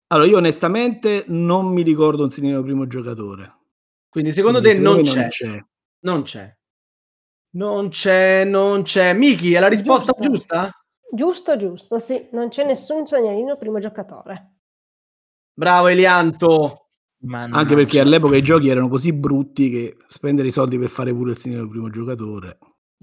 [0.09, 3.61] Allora, io onestamente non mi ricordo un segnino primo giocatore.
[4.09, 5.15] Quindi secondo Quindi te non c'è.
[5.21, 5.65] non c'è.
[6.01, 6.57] Non c'è.
[7.55, 9.15] Non c'è, non c'è.
[9.15, 10.31] Miki, è la risposta giusto.
[10.31, 10.71] giusta?
[11.15, 12.29] Giusto, giusto, sì.
[12.33, 14.57] Non c'è nessun segnalino primo giocatore.
[15.55, 16.82] Bravo Elianto.
[17.31, 21.33] Anche perché all'epoca i giochi erano così brutti che spendere i soldi per fare pure
[21.33, 22.59] il signore primo giocatore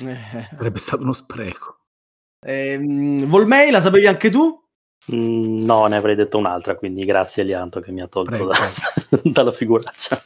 [0.07, 0.47] eh.
[0.51, 1.77] sarebbe stato uno spreco.
[2.39, 2.79] Eh,
[3.25, 4.57] Volmei, la sapevi anche tu?
[5.13, 8.55] Mm, no, ne avrei detto un'altra, quindi grazie Elianto che mi ha tolto da,
[9.23, 10.21] dalla figuraccia.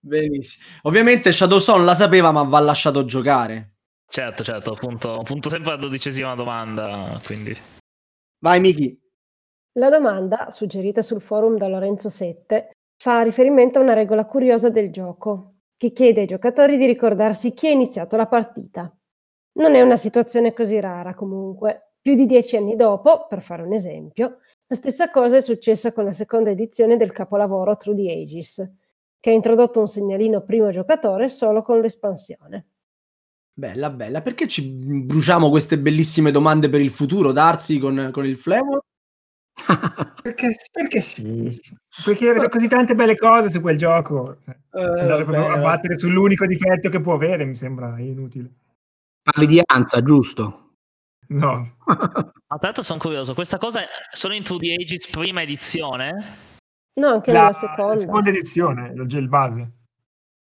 [0.00, 0.64] Benissimo.
[0.82, 3.74] Ovviamente Shadowson la sapeva, ma va lasciato giocare.
[4.08, 7.56] Certo, certo, appunto, appunto sempre la dodicesima domanda, quindi...
[8.40, 8.98] Vai Miki.
[9.78, 14.90] La domanda, suggerita sul forum da Lorenzo Sette, fa riferimento a una regola curiosa del
[14.90, 18.92] gioco, che chiede ai giocatori di ricordarsi chi ha iniziato la partita.
[19.52, 21.92] Non è una situazione così rara comunque.
[22.00, 26.04] Più di dieci anni dopo, per fare un esempio, la stessa cosa è successa con
[26.04, 28.72] la seconda edizione del capolavoro Through the Ages,
[29.20, 32.66] che ha introdotto un segnalino primo giocatore solo con l'espansione.
[33.52, 34.22] Bella, bella.
[34.22, 38.82] Perché ci bruciamo queste bellissime domande per il futuro, Darsi, con, con il Flavor?
[40.22, 41.60] Perché, perché, sì,
[42.04, 44.38] perché erano così tante belle cose su quel gioco.
[44.46, 48.50] Eh, Andare proprio a battere sull'unico difetto che può avere mi sembra inutile.
[49.22, 50.72] Parli di Anza, giusto?
[51.28, 51.76] No.
[51.84, 53.80] Ma tra l'altro sono curioso, questa cosa
[54.10, 56.46] sono in 2D Ages prima edizione?
[56.94, 57.94] No, anche la, nella seconda.
[57.94, 59.72] La seconda edizione, il base.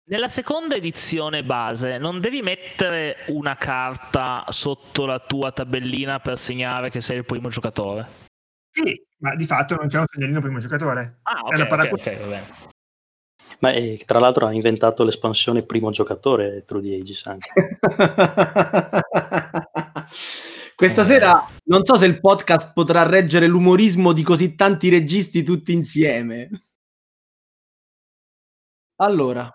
[0.09, 6.91] Nella seconda edizione base non devi mettere una carta sotto la tua tabellina per segnare
[6.91, 8.25] che sei il primo giocatore?
[8.77, 11.21] Sì, ma di fatto non c'è un segnalino primo giocatore.
[11.23, 12.47] Ah, ok, okay, okay va bene.
[13.61, 17.79] Ma eh, tra l'altro ha inventato l'espansione primo giocatore True the Ages anche.
[20.77, 21.05] Questa eh.
[21.07, 26.51] sera non so se il podcast potrà reggere l'umorismo di così tanti registi tutti insieme.
[28.97, 29.51] Allora,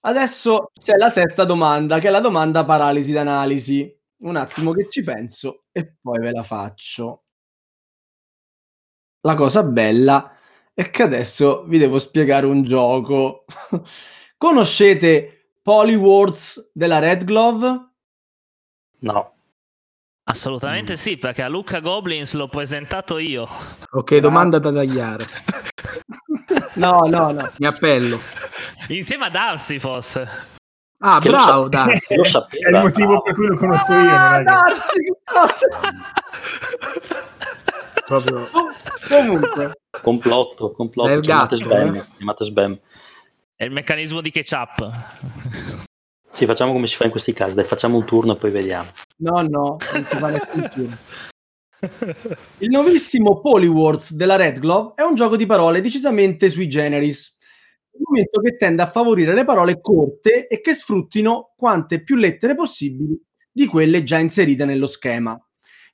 [0.00, 3.90] adesso c'è la sesta domanda, che è la domanda paralisi d'analisi.
[4.24, 7.23] Un attimo che ci penso e poi ve la faccio
[9.24, 10.36] la cosa bella
[10.74, 13.44] è che adesso vi devo spiegare un gioco.
[14.36, 17.88] Conoscete Polywords della Red Glove?
[19.00, 19.32] No.
[20.24, 20.96] Assolutamente mm.
[20.96, 23.48] sì, perché a Luca Goblins l'ho presentato io.
[23.92, 25.26] Ok, domanda da tagliare.
[26.74, 27.50] no, no, no.
[27.58, 28.18] Mi appello.
[28.88, 30.28] Insieme a Darsi, forse.
[30.98, 32.16] Ah, che bravo, Darsi.
[32.16, 33.22] Lo sapeva, È il motivo bravo.
[33.22, 34.10] per cui lo conosco io.
[34.10, 35.00] Ah, Darsi!
[38.06, 38.48] Proprio...
[39.08, 39.72] Comunque.
[40.02, 41.20] Complotto, complotto.
[41.20, 42.04] Chiamate spam, eh?
[42.16, 42.78] chiamate spam.
[43.54, 44.90] È il meccanismo di ketchup.
[46.30, 48.88] Sì, facciamo come si fa in questi casi, dai, facciamo un turno e poi vediamo.
[49.18, 50.96] No, no, non si fa nessun turno.
[52.58, 57.36] Il nuovissimo Polywars della Red Glove è un gioco di parole decisamente sui generis,
[57.92, 62.54] un momento che tende a favorire le parole corte e che sfruttino quante più lettere
[62.54, 63.16] possibili
[63.52, 65.38] di quelle già inserite nello schema.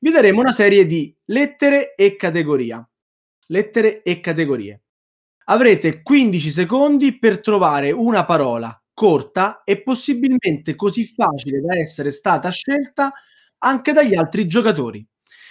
[0.02, 2.82] Vi daremo una serie di lettere e categoria.
[3.48, 4.84] Lettere e categorie.
[5.44, 12.48] Avrete 15 secondi per trovare una parola corta e possibilmente così facile da essere stata
[12.48, 13.12] scelta
[13.58, 15.06] anche dagli altri giocatori.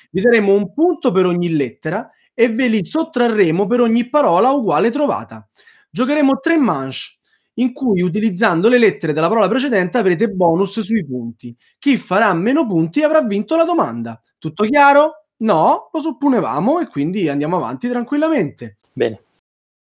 [0.09, 4.89] Vi daremo un punto per ogni lettera e ve li sottrarremo per ogni parola uguale
[4.89, 5.47] trovata.
[5.91, 7.18] Giocheremo tre manche
[7.59, 11.55] in cui utilizzando le lettere della parola precedente avrete bonus sui punti.
[11.77, 14.21] Chi farà meno punti avrà vinto la domanda.
[14.37, 15.25] Tutto chiaro?
[15.37, 18.77] No, lo supponevamo e quindi andiamo avanti tranquillamente.
[18.91, 19.21] Bene.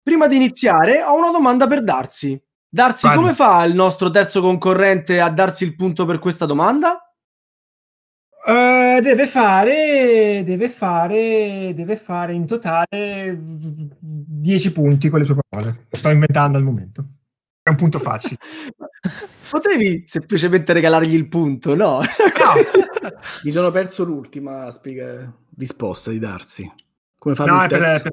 [0.02, 2.40] Prima di iniziare ho una domanda per Darsi.
[2.70, 7.02] Darsi, come fa il nostro terzo concorrente a darsi il punto per questa domanda?
[8.46, 13.38] Uh, deve fare deve fare deve fare in totale
[14.00, 17.06] 10 punti con le sue parole sto inventando al momento
[17.68, 18.38] è un punto facile
[19.49, 22.01] potevi semplicemente regalargli il punto no, no.
[23.43, 25.32] mi sono perso l'ultima spiega...
[25.57, 26.72] risposta di Darsi
[27.18, 28.11] come fa no, per, per,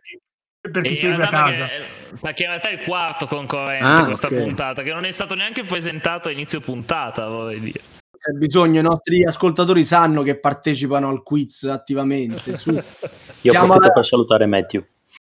[0.70, 1.66] per chi segue a casa.
[1.66, 4.42] Perché, perché, in realtà è il quarto concorrente ah, questa okay.
[4.42, 7.80] puntata, che non è stato neanche presentato a inizio puntata, vorrei dire.
[8.16, 12.56] C'è bisogno, i nostri ascoltatori sanno che partecipano al quiz attivamente.
[12.56, 12.70] Su.
[13.42, 13.90] Io siamo alla...
[13.90, 14.84] per salutare Matthew.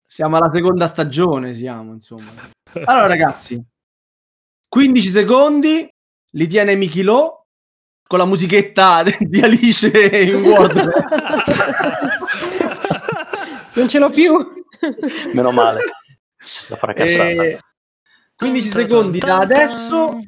[0.06, 2.30] Siamo alla seconda stagione, siamo, insomma.
[2.84, 3.62] Allora ragazzi,
[4.68, 5.88] 15 secondi,
[6.32, 7.46] li tiene Michilo
[8.06, 10.90] con la musichetta di Alice in Word.
[13.74, 14.64] non ce l'ho più.
[15.32, 15.80] Meno male.
[16.68, 17.44] La fracassata.
[17.44, 17.58] E...
[18.36, 20.20] 15 secondi da adesso.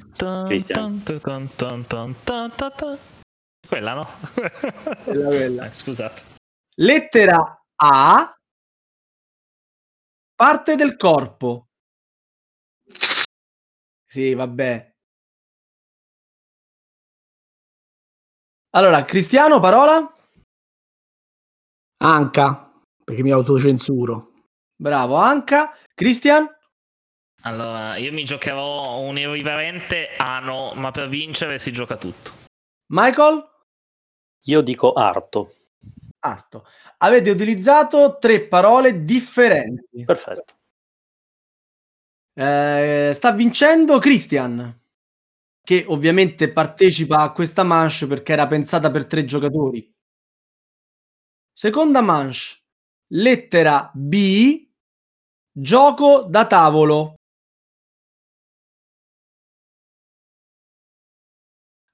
[3.69, 4.09] Quella no?
[5.05, 5.67] Quella, quella.
[5.67, 6.23] Eh, scusate.
[6.77, 8.35] Lettera A.
[10.35, 11.69] Parte del corpo.
[14.11, 14.93] Sì, vabbè.
[18.71, 20.13] Allora, Cristiano, parola?
[21.99, 22.73] Anca,
[23.05, 24.33] perché mi autocensuro.
[24.75, 25.77] Bravo, Anca.
[25.95, 26.45] Christian?
[27.43, 32.33] Allora, io mi giocherò un irriverente ano, ma per vincere si gioca tutto.
[32.87, 33.49] Michael?
[34.47, 35.55] Io dico arto.
[36.19, 36.67] Arto.
[36.99, 40.05] Avete utilizzato tre parole differenti.
[40.05, 40.59] Perfetto.
[42.37, 44.79] Eh, sta vincendo Christian,
[45.63, 49.93] che ovviamente partecipa a questa manche perché era pensata per tre giocatori.
[51.53, 52.63] Seconda manche,
[53.09, 54.67] lettera B,
[55.53, 57.17] Gioco da tavolo.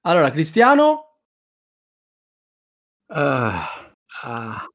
[0.01, 1.19] Allora, Cristiano?
[3.09, 3.51] Uh,
[4.23, 4.67] uh.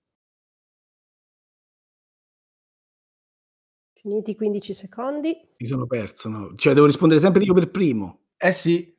[4.02, 5.28] Finiti 15 secondi.
[5.58, 6.54] Mi sono perso, no?
[6.56, 8.22] Cioè, devo rispondere sempre io per primo.
[8.36, 8.92] Eh sì.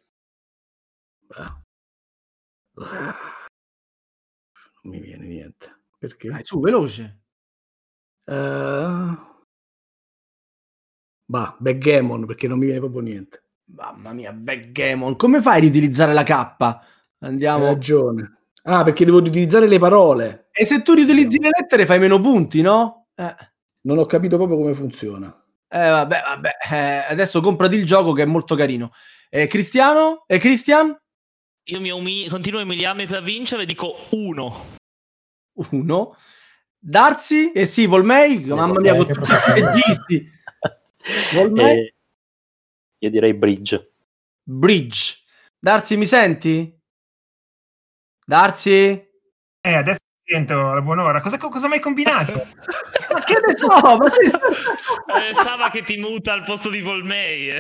[1.27, 1.61] Uh.
[4.83, 5.81] Non mi viene niente.
[5.99, 6.29] Perché?
[6.29, 7.19] Dai, su, veloce.
[8.23, 9.31] Uh...
[11.25, 13.43] Bah, backgammon perché non mi viene proprio niente.
[13.75, 15.17] Mamma mia, backgammon.
[15.17, 16.79] Come fai a riutilizzare la K?
[17.19, 17.65] Andiamo.
[17.65, 18.45] Hai ragione.
[18.63, 20.47] Ah, perché devo riutilizzare le parole.
[20.53, 23.07] E se tu riutilizzi le lettere fai meno punti, no?
[23.15, 23.35] Eh.
[23.85, 25.27] Non ho capito proprio come funziona.
[25.67, 26.51] Eh, vabbè, vabbè.
[26.71, 28.91] Eh, adesso comprati il gioco che è molto carino.
[29.29, 30.23] Eh, Cristiano?
[30.27, 30.95] E Cristian?
[31.67, 34.77] Io mi umi- continuo a umiliarmi per vincere, dico uno.
[35.71, 36.15] Uno.
[36.77, 37.51] Darsi?
[37.51, 38.43] Eh sì, Volmei?
[38.45, 40.31] Mamma mia, con tutti questi registi.
[41.33, 41.95] Eh,
[42.99, 43.93] io direi bridge.
[44.43, 45.17] Bridge.
[45.59, 46.79] Darsi, mi senti?
[48.25, 48.71] Darsi?
[48.71, 49.99] Eh, adesso
[50.33, 51.21] sento la buon'ora.
[51.21, 52.33] Cosa, cosa mai combinato?
[53.13, 53.67] ma che ne so?
[53.67, 53.97] Ma
[55.19, 57.51] Pensava che ti muta al posto di Volmei.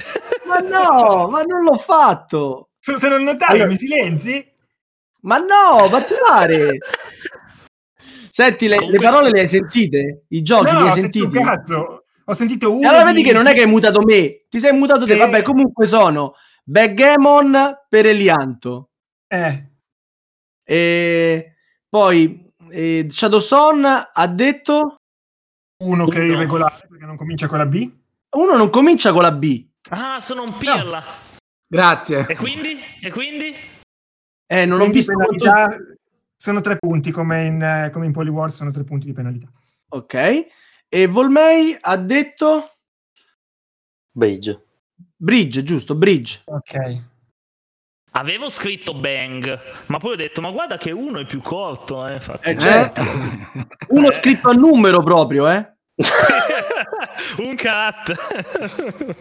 [0.47, 2.69] ma no, ma non l'ho fatto.
[2.79, 3.67] Se, se non notavi, allora...
[3.67, 4.51] mi silenzi?
[5.21, 6.77] Ma no, ma ti pare?
[8.31, 10.25] Senti, le, le, parole le hai sentite?
[10.29, 11.39] I giochi no, li hai sentiti?
[11.39, 12.05] Cazzo.
[12.25, 12.81] Ho sentito uno.
[12.81, 15.15] E allora vedi che non è che hai mutato me, ti sei mutato te.
[15.15, 18.89] Vabbè, comunque sono Backgammon per Elianto.
[19.27, 19.69] Eh.
[20.63, 21.55] E
[21.87, 22.42] poi
[22.73, 24.95] eh, Shadowson ha detto
[25.83, 27.91] uno che è irregolare perché non comincia con la B.
[28.31, 29.67] Uno non comincia con la B.
[29.89, 30.99] Ah, sono un pirla.
[30.99, 31.05] No.
[31.67, 32.25] Grazie.
[32.27, 32.79] E quindi?
[32.99, 33.53] E quindi?
[34.47, 35.77] Eh, non quindi ho visto penalità,
[36.35, 39.51] sono tre punti come in, come in Polywar sono tre punti di penalità.
[39.89, 40.47] Ok.
[40.87, 42.77] E Volmei ha detto
[44.11, 44.65] Bridge.
[45.15, 46.41] Bridge, giusto, Bridge.
[46.45, 47.11] Ok.
[48.15, 52.21] Avevo scritto Bang, ma poi ho detto, ma guarda che uno è più corto, eh,
[52.41, 53.01] eh certo.
[53.89, 54.13] uno eh.
[54.13, 55.73] scritto a numero proprio, eh.
[57.37, 58.13] Un cat.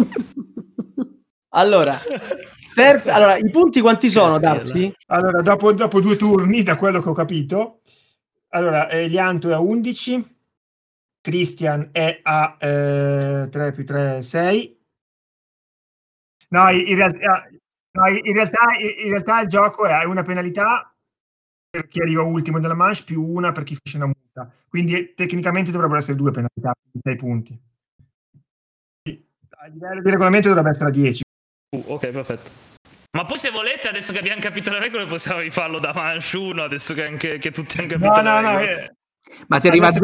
[1.51, 1.99] allora,
[2.74, 4.93] terza, allora, i punti quanti sono, Darsi?
[5.07, 7.80] Allora, dopo, dopo, due turni, da quello che ho capito,
[8.49, 10.36] allora, Elianto è a 11,
[11.22, 14.80] Christian è a eh, 3 più 3, 6.
[16.51, 17.49] No, in realtà
[17.95, 20.95] No, in, realtà, in realtà il gioco è una penalità
[21.68, 24.51] per chi arriva ultimo nella manche più una per chi finisce una multa.
[24.68, 27.59] Quindi tecnicamente dovrebbero essere due penalità, sei punti.
[29.62, 31.22] A livello di regolamento dovrebbe essere a 10.
[31.76, 32.51] Uh, ok, perfetto.
[33.12, 36.62] Ma poi se volete, adesso che abbiamo capito le regole, possiamo rifarlo da manche 1,
[36.62, 38.90] adesso che, anche, che tutti hanno capito no, no, no, eh.
[39.49, 40.01] Ma si arriva a Z?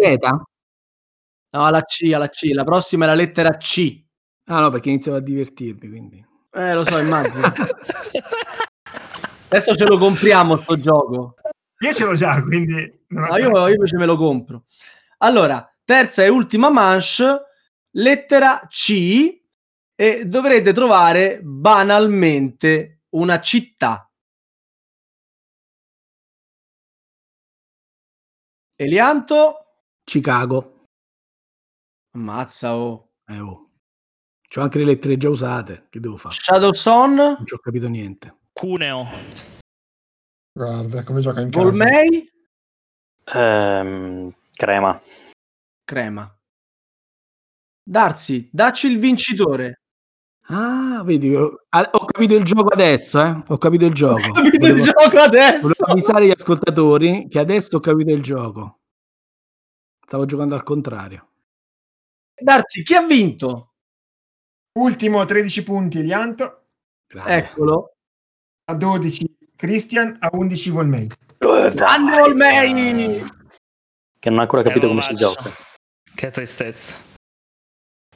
[1.50, 2.50] No, alla C, alla C.
[2.52, 4.04] La prossima è la lettera C.
[4.50, 6.27] Ah no, perché iniziavo a divertirmi, quindi.
[6.50, 7.52] Eh, lo so, immagino.
[9.48, 11.34] Adesso ce lo compriamo sto gioco.
[11.80, 13.04] Io ce l'ho già, quindi...
[13.08, 14.64] No, io, io invece me lo compro.
[15.18, 17.42] Allora, terza e ultima manche,
[17.92, 19.40] lettera C,
[19.94, 24.08] e dovrete trovare banalmente una città.
[28.76, 29.54] Elianto?
[30.04, 30.84] Chicago.
[32.14, 33.10] Ammazza, oh.
[33.26, 33.67] Eh, oh.
[34.48, 35.86] C'ho anche le lettere già usate.
[35.90, 36.34] Che devo fare?
[36.34, 37.14] Shadow Son?
[37.14, 38.34] Non ci ho capito niente.
[38.52, 39.06] Cuneo.
[40.52, 41.64] Guarda come gioca in casa.
[41.64, 42.32] Volmei?
[43.24, 45.00] Ehm, crema.
[45.84, 46.34] Crema.
[47.82, 49.82] Darsi, dacci il vincitore.
[50.50, 53.42] Ah, vedi, ho, ho, capito il gioco adesso, eh?
[53.46, 54.28] Ho capito il gioco.
[54.30, 55.60] Ho capito volevo, il gioco adesso.
[55.60, 58.78] Volevo avvisare gli ascoltatori che adesso ho capito il gioco.
[60.06, 61.28] Stavo giocando al contrario.
[62.34, 63.74] Darsi, chi ha vinto?
[64.78, 66.66] Ultimo a 13 punti Elianto.
[67.08, 67.94] Eccolo.
[68.70, 71.08] A 12 Christian, a 11 Volmei.
[71.38, 73.24] Grande Volmei!
[74.20, 75.50] Che non ha ancora capito come si gioca.
[76.14, 76.96] Che tristezza.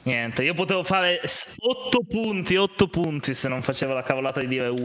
[0.03, 4.67] Niente, io potevo fare 8 punti, 8 punti se non facevo la cavolata di dire
[4.67, 4.77] 1.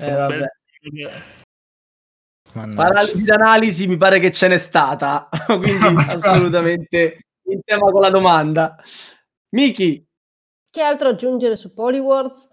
[0.00, 0.50] Eh, vabbè.
[2.74, 8.76] Paralisi d'analisi mi pare che ce n'è stata, quindi assolutamente in tema con la domanda.
[9.50, 10.07] Miki,
[10.70, 12.50] che altro aggiungere su Polywords?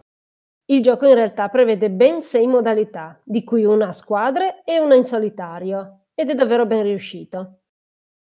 [0.68, 4.96] Il gioco in realtà prevede ben sei modalità, di cui una a squadre e una
[4.96, 7.60] in solitario, ed è davvero ben riuscito.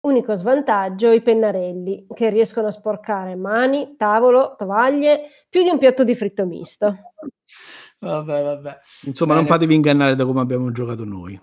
[0.03, 6.05] Unico svantaggio i pennarelli, che riescono a sporcare mani, tavolo, tovaglie, più di un piatto
[6.05, 6.97] di fritto misto.
[7.99, 8.79] Vabbè, vabbè.
[9.05, 9.47] Insomma, Bene.
[9.47, 11.39] non fatevi ingannare da come abbiamo giocato noi.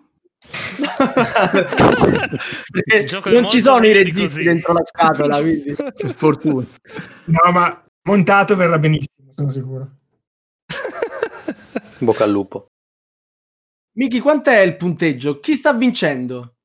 [3.26, 6.66] non ci sono i registi dentro la scatola, quindi per fortuna.
[7.26, 9.90] No, ma Montato verrà benissimo, sono sicuro.
[12.00, 12.68] Bocca al lupo.
[13.98, 15.42] Miki, quant'è il punteggio?
[15.42, 16.56] Chi sta vincendo?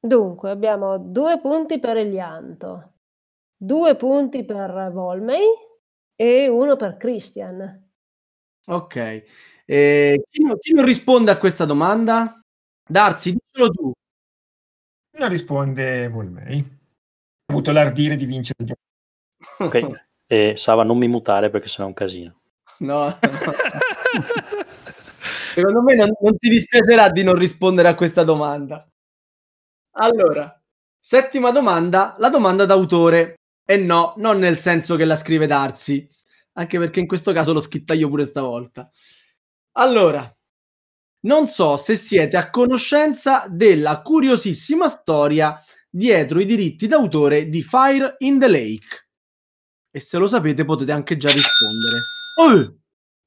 [0.00, 2.94] Dunque, abbiamo due punti per Elianto,
[3.56, 5.46] due punti per Volmei
[6.16, 7.90] e uno per Christian.
[8.66, 9.24] Ok.
[9.66, 12.40] Eh, chi, non, chi, non, risponde a questa domanda?
[12.84, 13.92] Darsi, dicelo tu.
[15.18, 16.58] Non risponde Volmei.
[16.58, 18.76] Ha avuto l'ardire di vincere.
[19.58, 20.02] Ok.
[20.26, 22.40] E Sava, non mi mutare perché sennò è un casino.
[22.78, 23.18] No, no.
[25.52, 28.86] secondo me non, non ti dispiacerà di non rispondere a questa domanda.
[29.96, 30.60] Allora,
[30.98, 33.36] settima domanda, la domanda d'autore.
[33.66, 36.06] E no, non nel senso che la scrive Darsi,
[36.54, 38.90] anche perché in questo caso l'ho scritta io pure stavolta.
[39.76, 40.30] Allora,
[41.20, 45.58] non so se siete a conoscenza della curiosissima storia
[45.88, 49.03] dietro i diritti d'autore di Fire in the Lake.
[49.96, 52.02] E se lo sapete potete anche già rispondere.
[52.36, 52.78] Oh,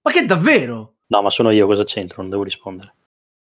[0.01, 0.97] ma che davvero?
[1.07, 2.22] No, ma sono io, cosa c'entro?
[2.22, 2.93] Non devo rispondere.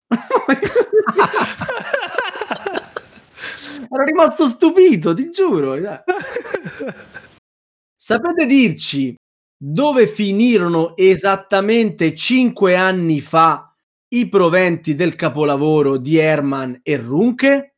[3.89, 5.77] Ero rimasto stupito, ti giuro.
[7.95, 9.15] Sapete dirci
[9.57, 13.73] dove finirono esattamente cinque anni fa
[14.09, 17.77] i proventi del capolavoro di Herman e Runke?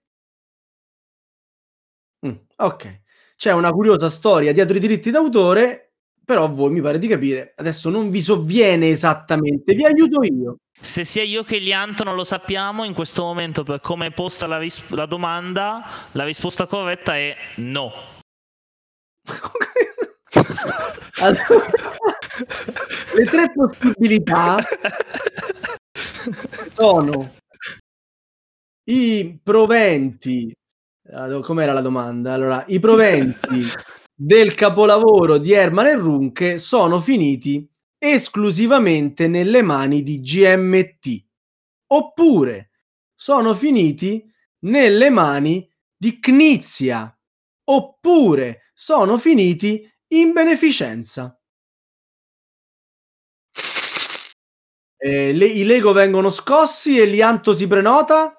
[2.27, 3.05] Mm, ok.
[3.37, 5.93] C'è una curiosa storia dietro i diritti d'autore,
[6.25, 10.57] però voi mi pare di capire, adesso non vi sovviene esattamente, vi aiuto io.
[10.79, 14.47] Se sia io che Lianto non lo sappiamo, in questo momento per come è posta
[14.47, 15.83] la, ris- la domanda,
[16.13, 17.93] la risposta corretta è no.
[21.21, 21.67] allora,
[23.15, 24.59] le tre possibilità
[26.75, 27.35] sono
[28.85, 30.55] i proventi
[31.43, 32.33] com'era la domanda?
[32.33, 33.63] Allora, i proventi
[34.15, 41.25] del capolavoro di Herman e Runke sono finiti esclusivamente nelle mani di GMT
[41.89, 42.71] oppure
[43.15, 44.31] sono finiti
[44.61, 47.17] nelle mani di Knizia
[47.65, 51.39] oppure sono finiti in beneficenza.
[54.99, 58.36] Eh, le, I Lego vengono scossi e Lianto si prenota?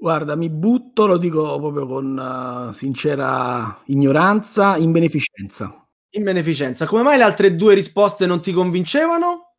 [0.00, 5.86] Guarda, mi butto, lo dico proprio con uh, sincera ignoranza, in beneficenza.
[6.12, 6.86] In beneficenza.
[6.86, 9.56] Come mai le altre due risposte non ti convincevano?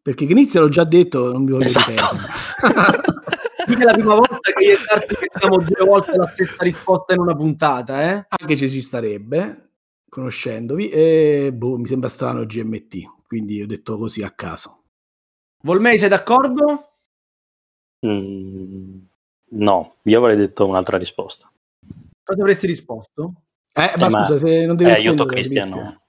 [0.00, 1.90] Perché Knizia l'ho già detto, non vi voglio esatto.
[1.90, 2.32] ripetere.
[3.64, 7.14] Quindi è la prima volta che io e Carti mettiamo due volte la stessa risposta
[7.14, 8.26] in una puntata, eh?
[8.28, 9.70] Anche se ci starebbe,
[10.08, 14.84] conoscendovi, e boh, mi sembra strano GMT, quindi ho detto così a caso.
[15.62, 16.90] Volmei, sei d'accordo?
[18.06, 18.98] Mm,
[19.48, 21.50] No, io avrei detto un'altra risposta.
[22.24, 23.42] Cosa avresti risposto?
[23.72, 24.38] Eh, ma, eh, scusa, ma...
[24.38, 26.00] se non devi eh, aiuto Cristiano.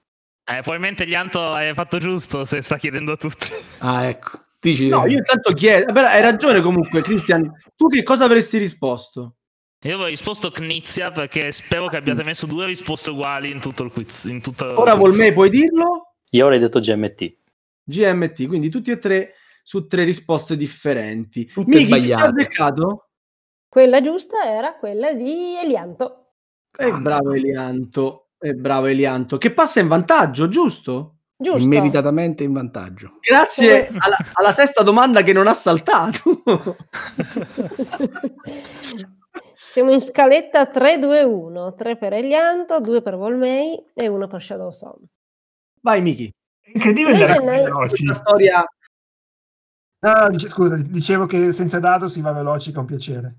[0.44, 3.48] Eh, probabilmente Lianto hai fatto giusto se sta chiedendo a tutti.
[3.78, 4.38] Ah, ecco.
[4.60, 4.88] Dici...
[4.88, 7.52] No, io intanto chiedo, però hai ragione comunque, Cristian.
[7.76, 9.36] Tu che cosa avresti risposto?
[9.82, 13.92] Io avevo risposto Knizia perché spero che abbiate messo due risposte uguali in tutto il
[13.92, 14.24] quiz.
[14.24, 16.14] In tutto Ora Volme, puoi dirlo?
[16.30, 17.36] Io avrei detto GMT.
[17.84, 21.46] GMT, quindi tutti e tre su tre risposte differenti.
[21.46, 22.22] Tutte Miki, sbagliate.
[22.22, 23.07] chi ha beccato?
[23.68, 26.30] Quella giusta era quella di Elianto.
[26.76, 31.16] E bravo Elianto, e bravo Elianto, che passa in vantaggio, giusto?
[31.36, 31.60] Giusto.
[31.60, 33.18] Immeritatamente in vantaggio.
[33.20, 36.42] Grazie alla, alla sesta domanda che non ha saltato.
[39.54, 45.04] Siamo in scaletta 3-2-1, 3 per Elianto, 2 per Volmei e 1 per Shadow Song.
[45.80, 46.32] Vai Miki.
[46.72, 48.64] Incredibile la storia.
[50.00, 53.36] Ah, dice, scusa, dicevo che senza dado si va veloci con piacere.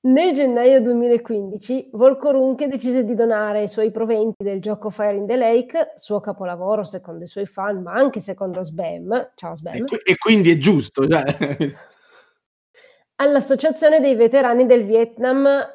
[0.00, 5.36] Nel gennaio 2015 Volkorunke decise di donare i suoi proventi del gioco Fire in the
[5.36, 9.74] Lake, suo capolavoro secondo i suoi fan, ma anche secondo Sbam, ciao Sbam.
[9.74, 11.74] E, e quindi è giusto, cioè.
[13.16, 15.66] all'Associazione dei veterani del Vietnam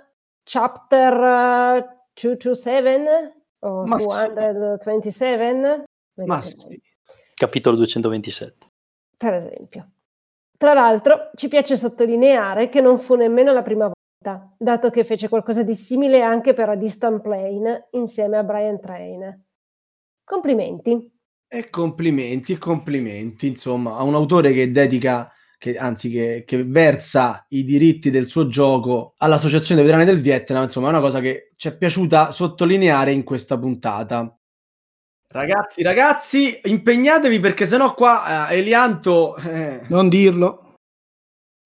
[0.43, 5.81] Chapter 227 o ma 227.
[6.15, 6.25] Sì.
[6.25, 6.81] Ma sì.
[7.43, 8.67] Capitolo 227.
[9.17, 9.91] Per esempio.
[10.57, 15.27] Tra l'altro, ci piace sottolineare che non fu nemmeno la prima volta, dato che fece
[15.27, 19.43] qualcosa di simile anche per A Distant Plane insieme a Brian Train.
[20.23, 21.11] Complimenti.
[21.45, 27.65] E complimenti, complimenti, insomma, a un autore che dedica, che, anzi che, che versa i
[27.65, 31.75] diritti del suo gioco all'Associazione Veterani del Vietnam, insomma, è una cosa che ci è
[31.75, 34.33] piaciuta sottolineare in questa puntata.
[35.33, 39.35] Ragazzi, ragazzi, impegnatevi perché sennò qua eh, Elianto...
[39.37, 40.75] Eh, non dirlo.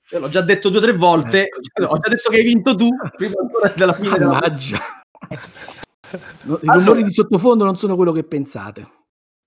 [0.09, 1.84] L'ho già detto due o tre volte, eh.
[1.84, 2.88] ho già detto che hai vinto tu,
[3.18, 4.80] prima ancora della fine Mannaggia.
[6.43, 6.59] della...
[6.61, 8.89] I rumori di sottofondo non sono quello che pensate.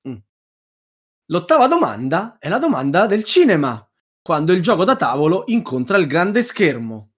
[0.07, 0.17] Mm.
[1.29, 3.83] L'ottava domanda è la domanda del cinema,
[4.21, 7.13] quando il gioco da tavolo incontra il grande schermo.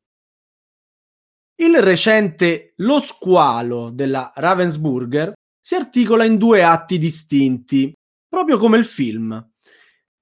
[1.56, 5.32] Il recente Lo squalo della Ravensburger
[5.64, 7.92] si articola in due atti distinti,
[8.28, 9.50] proprio come il film.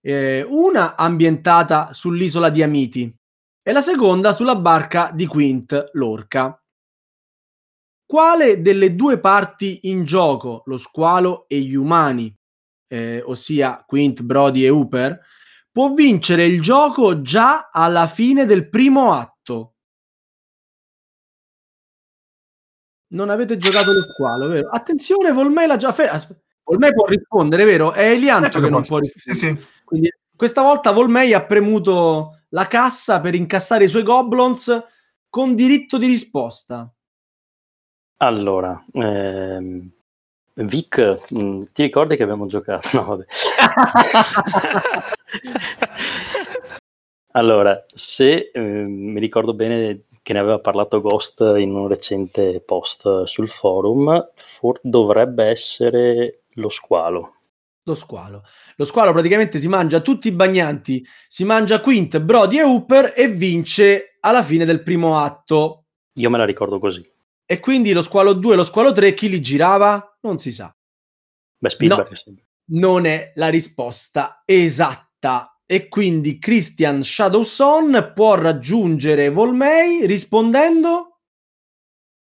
[0.03, 3.12] Eh, una ambientata sull'isola di Amiti
[3.62, 6.62] e la seconda sulla barca di Quint, l'orca.
[8.05, 12.34] Quale delle due parti in gioco, lo squalo e gli umani,
[12.88, 15.20] eh, ossia Quint, Brody e Hooper,
[15.70, 19.76] può vincere il gioco già alla fine del primo atto?
[23.12, 24.68] Non avete giocato lo squalo, vero?
[24.70, 26.36] Attenzione, Volmei l'ha già fatto.
[26.62, 27.92] Volmei può rispondere, vero?
[27.92, 29.34] È Elianto certo che, che non può rispondere.
[29.34, 29.58] Sì, sì.
[29.84, 34.84] Quindi questa volta Volmei ha premuto la cassa per incassare i suoi goblins
[35.28, 36.90] con diritto di risposta.
[38.18, 39.90] Allora, ehm,
[40.54, 40.98] Vic,
[41.30, 42.88] mh, mm, ti ricordi che abbiamo giocato?
[42.96, 43.24] No, vabbè.
[47.32, 53.24] allora, se eh, mi ricordo bene, che ne aveva parlato Ghost in un recente post
[53.24, 57.34] sul forum, for- dovrebbe essere lo squalo.
[57.82, 58.44] lo squalo.
[58.76, 63.26] Lo squalo praticamente si mangia tutti i bagnanti, si mangia Quint, Brody e Hooper e
[63.26, 65.86] vince alla fine del primo atto.
[66.12, 67.04] Io me la ricordo così.
[67.44, 70.16] E quindi lo squalo 2 e lo squalo 3 chi li girava?
[70.20, 70.72] Non si sa.
[71.58, 72.34] Beh, Spielberg no,
[72.78, 75.59] non è la risposta esatta.
[75.70, 81.20] E quindi Christian Shadowson può raggiungere Volmei rispondendo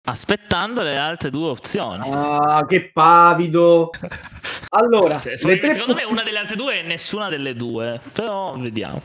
[0.03, 2.09] aspettando le altre due opzioni.
[2.11, 3.91] Ah, che pavido!
[4.69, 9.01] Allora, cioè, secondo me una delle altre due è nessuna delle due, però vediamo.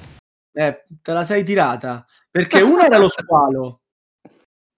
[0.52, 3.82] Eh, te la sei tirata perché una era lo squalo.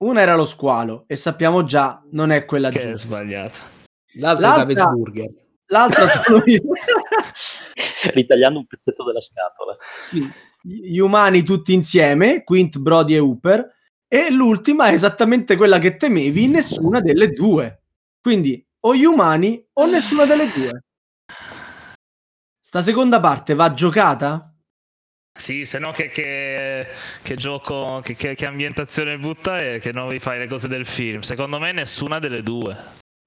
[0.04, 2.92] Una era lo squalo e sappiamo già non è quella che giusta.
[2.92, 3.58] è sbagliata.
[4.16, 4.92] L'altra, l'altra,
[5.68, 6.60] l'altra sono io.
[8.12, 9.76] Ritagliando un pezzetto della scatola.
[10.62, 13.74] Gli umani tutti insieme, Quint, Brody e Hooper
[14.08, 17.82] e l'ultima è esattamente quella che temevi, nessuna delle due.
[18.20, 20.84] Quindi o gli umani o nessuna delle due.
[22.60, 24.54] Sta seconda parte va giocata?
[25.36, 26.86] Sì, se no che, che,
[27.22, 31.20] che gioco, che, che, ambientazione butta e che non vi fai le cose del film.
[31.20, 32.76] Secondo me nessuna delle due.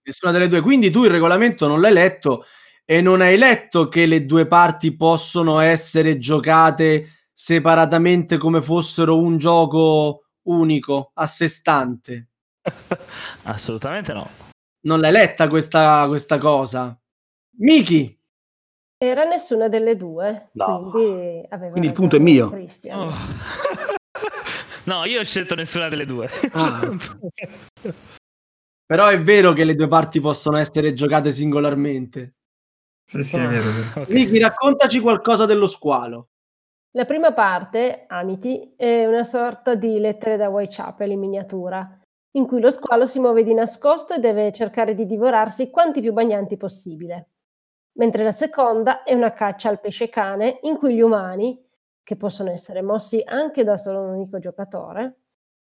[0.03, 0.61] Nessuna delle due.
[0.61, 2.45] Quindi tu il regolamento non l'hai letto
[2.89, 9.37] e non hai letto che le due parti possono essere giocate separatamente come fossero un
[9.37, 12.29] gioco unico, a sé stante.
[13.43, 14.29] Assolutamente no.
[14.85, 16.97] Non l'hai letta questa, questa cosa?
[17.57, 18.17] Miki?
[18.97, 20.89] Era nessuna delle due, no.
[20.89, 22.57] quindi, quindi il punto è mio.
[22.91, 23.11] Oh.
[24.85, 26.29] no, io ho scelto nessuna delle due.
[26.53, 26.89] Ah.
[28.85, 32.36] Però è vero che le due parti possono essere giocate singolarmente.
[33.09, 33.69] Sì, sì, è vero.
[34.01, 34.13] Okay.
[34.13, 36.27] Miki, raccontaci qualcosa dello squalo.
[36.91, 41.99] La prima parte, Amity, è una sorta di lettere da Whitechapel in miniatura,
[42.31, 46.11] in cui lo squalo si muove di nascosto e deve cercare di divorarsi quanti più
[46.11, 47.29] bagnanti possibile.
[47.93, 51.65] Mentre la seconda è una caccia al pesce cane in cui gli umani,
[52.03, 55.21] che possono essere mossi anche da solo un unico giocatore,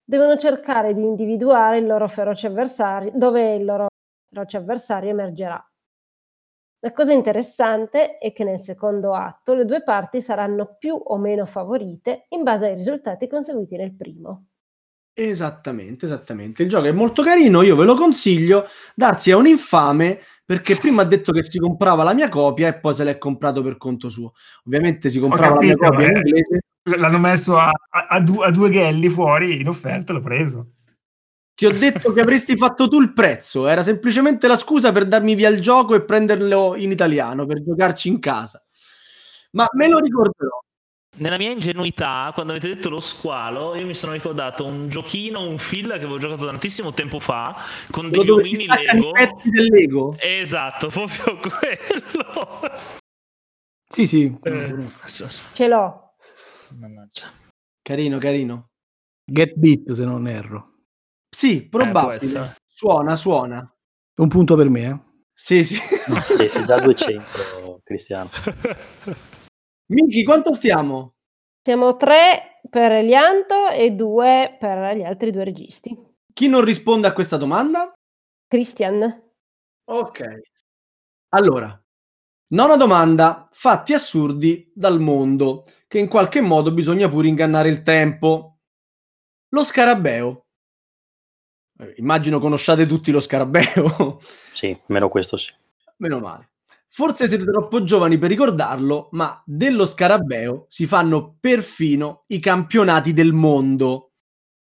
[0.04, 3.88] devono cercare di individuare il loro feroce avversario, dove il loro
[4.34, 5.64] feroce avversario emergerà.
[6.82, 11.46] La cosa interessante è che nel secondo atto le due parti saranno più o meno
[11.46, 14.46] favorite in base ai risultati conseguiti nel primo.
[15.14, 16.64] Esattamente, esattamente.
[16.64, 18.66] Il gioco è molto carino, io ve lo consiglio.
[18.96, 22.80] Darsi a un infame perché prima ha detto che si comprava la mia copia e
[22.80, 24.32] poi se l'è comprato per conto suo.
[24.64, 26.10] Ovviamente si comprava capito, la mia copia eh.
[26.10, 26.60] in inglese.
[26.84, 30.72] L'hanno messo a, a, a, due, a due ghelli fuori in offerta, l'ho preso.
[31.60, 35.36] Ti ho detto che avresti fatto tu il prezzo, era semplicemente la scusa per darmi
[35.36, 38.64] via il gioco e prenderlo in italiano, per giocarci in casa.
[39.52, 40.58] Ma me lo ricorderò.
[41.18, 45.58] Nella mia ingenuità, quando avete detto lo squalo, io mi sono ricordato un giochino, un
[45.58, 47.54] film che avevo giocato tantissimo tempo fa
[47.92, 49.12] con degli omini Lego.
[49.12, 50.16] pezzi del Lego.
[50.18, 52.72] Esatto, proprio quello.
[53.86, 54.34] Sì, sì.
[54.44, 54.76] Eh,
[55.52, 56.14] Ce l'ho.
[56.78, 57.30] Mannaggia.
[57.82, 58.70] Carino, carino.
[59.26, 60.79] Get Beat, se non erro.
[61.30, 62.40] Sì, probabile.
[62.42, 63.76] Eh, suona, suona.
[64.16, 65.00] Un punto per me, eh?
[65.34, 65.76] Sì, sì.
[65.76, 68.30] Sì, sì già 200, Cristiano.
[69.88, 71.14] Miki, quanto stiamo?
[71.64, 75.98] Siamo tre per Elianto e due per gli altri due registi.
[76.34, 77.94] Chi non risponde a questa domanda?
[78.48, 79.32] Christian.
[79.86, 80.42] Ok.
[81.30, 81.82] Allora,
[82.48, 83.48] nona domanda.
[83.52, 88.60] Fatti assurdi dal mondo, che in qualche modo bisogna pure ingannare il tempo.
[89.50, 90.49] Lo scarabeo eh,
[91.96, 94.20] immagino conosciate tutti lo scarabeo.
[94.60, 95.50] Sì, meno questo sì.
[95.98, 96.50] Meno male.
[96.90, 103.32] Forse siete troppo giovani per ricordarlo, ma dello scarabeo si fanno perfino i campionati del
[103.32, 104.12] mondo.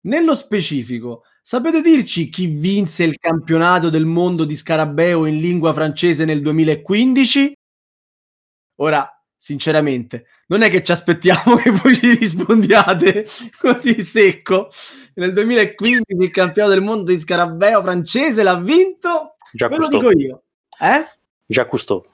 [0.02, 6.26] Nello specifico, sapete dirci chi vinse il campionato del mondo di scarabeo in lingua francese
[6.26, 7.54] nel 2015?
[8.76, 9.11] Ora,
[9.42, 13.26] sinceramente, non è che ci aspettiamo che voi ci rispondiate
[13.58, 14.70] così secco.
[15.16, 19.38] Nel 2015 il campionato del mondo di scarabeo francese l'ha vinto.
[19.52, 20.44] Già ve lo dico io.
[20.80, 21.04] Eh?
[21.44, 22.06] Già Cousteau.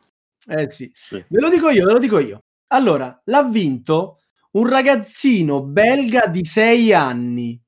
[0.47, 0.89] Eh sì.
[0.95, 1.21] sì.
[1.27, 2.43] Ve lo dico io, ve lo dico io.
[2.67, 4.21] Allora, l'ha vinto
[4.51, 7.61] un ragazzino belga di 6 anni.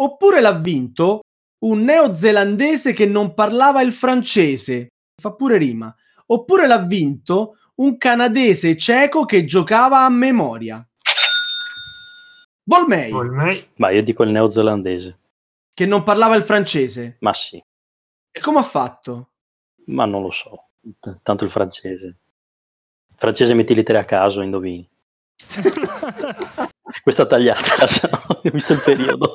[0.00, 1.20] Oppure l'ha vinto
[1.60, 4.88] un neozelandese che non parlava il francese.
[5.20, 5.94] Fa pure rima.
[6.26, 10.86] Oppure l'ha vinto un canadese cieco che giocava a memoria.
[12.64, 13.10] Volmei.
[13.10, 13.70] Volmei.
[13.76, 15.18] Ma io dico il neozelandese.
[15.72, 17.16] Che non parlava il francese.
[17.20, 17.62] Ma sì.
[18.30, 19.30] E come ha fatto?
[19.86, 20.64] Ma non lo so.
[21.00, 22.06] T- tanto il francese.
[23.08, 24.86] Il francese metti lettere a caso, indovini.
[27.02, 27.86] Questa tagliata,
[28.28, 29.34] ho visto il periodo.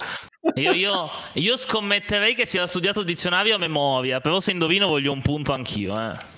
[0.55, 5.11] Io, io, io, scommetterei che sia studiato il dizionario a memoria, però se indovino voglio
[5.11, 5.99] un punto anch'io.
[5.99, 6.32] Eh.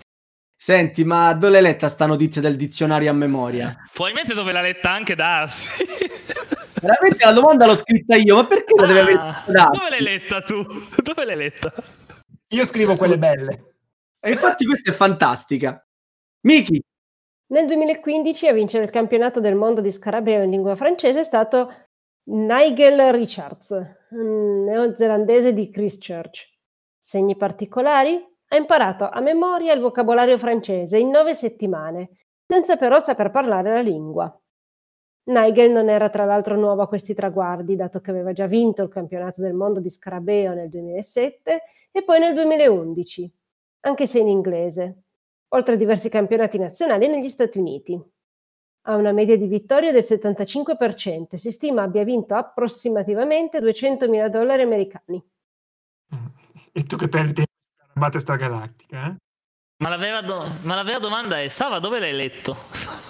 [0.65, 3.71] Senti, ma dove l'hai letta sta notizia del dizionario a memoria?
[3.93, 5.69] Probabilmente dove l'ha letta anche Darsi.
[6.81, 10.41] Veramente la domanda l'ho scritta io, ma perché la deve aver ah, Dove l'hai letta
[10.41, 10.65] tu?
[11.03, 11.71] Dove l'hai letta?
[12.47, 13.75] Io scrivo quelle belle.
[14.19, 15.85] E infatti questa è fantastica.
[16.47, 16.81] Miki.
[17.51, 21.89] Nel 2015 a vincere il campionato del mondo di scarabeo in lingua francese è stato
[22.31, 23.69] Nigel Richards,
[24.09, 26.49] neozelandese di Christchurch.
[26.97, 28.33] Segni particolari?
[28.55, 32.11] Ha imparato a memoria il vocabolario francese in nove settimane,
[32.47, 34.33] senza però saper parlare la lingua.
[35.25, 38.87] Nigel non era tra l'altro nuovo a questi traguardi, dato che aveva già vinto il
[38.87, 43.29] campionato del mondo di scarabeo nel 2007 e poi nel 2011,
[43.81, 45.03] anche se in inglese,
[45.49, 48.01] oltre a diversi campionati nazionali negli Stati Uniti.
[48.83, 54.61] Ha una media di vittorie del 75% e si stima abbia vinto approssimativamente 200.000 dollari
[54.61, 55.21] americani.
[56.71, 57.43] E tu che perdi
[57.97, 59.15] Battlestar Galactica, eh?
[59.77, 62.55] Ma la, vera do- ma la vera domanda è, Sava, dove l'hai letto?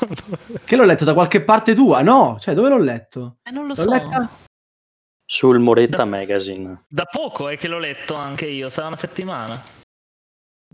[0.66, 2.02] che l'ho letto da qualche parte tua?
[2.02, 3.38] No, cioè dove l'ho letto?
[3.44, 3.90] Eh, non lo l'ho so.
[3.90, 4.30] Letta?
[5.28, 6.86] Sul Moretta da, Magazine.
[6.88, 9.62] Da poco è che l'ho letto anche io, sarà una settimana.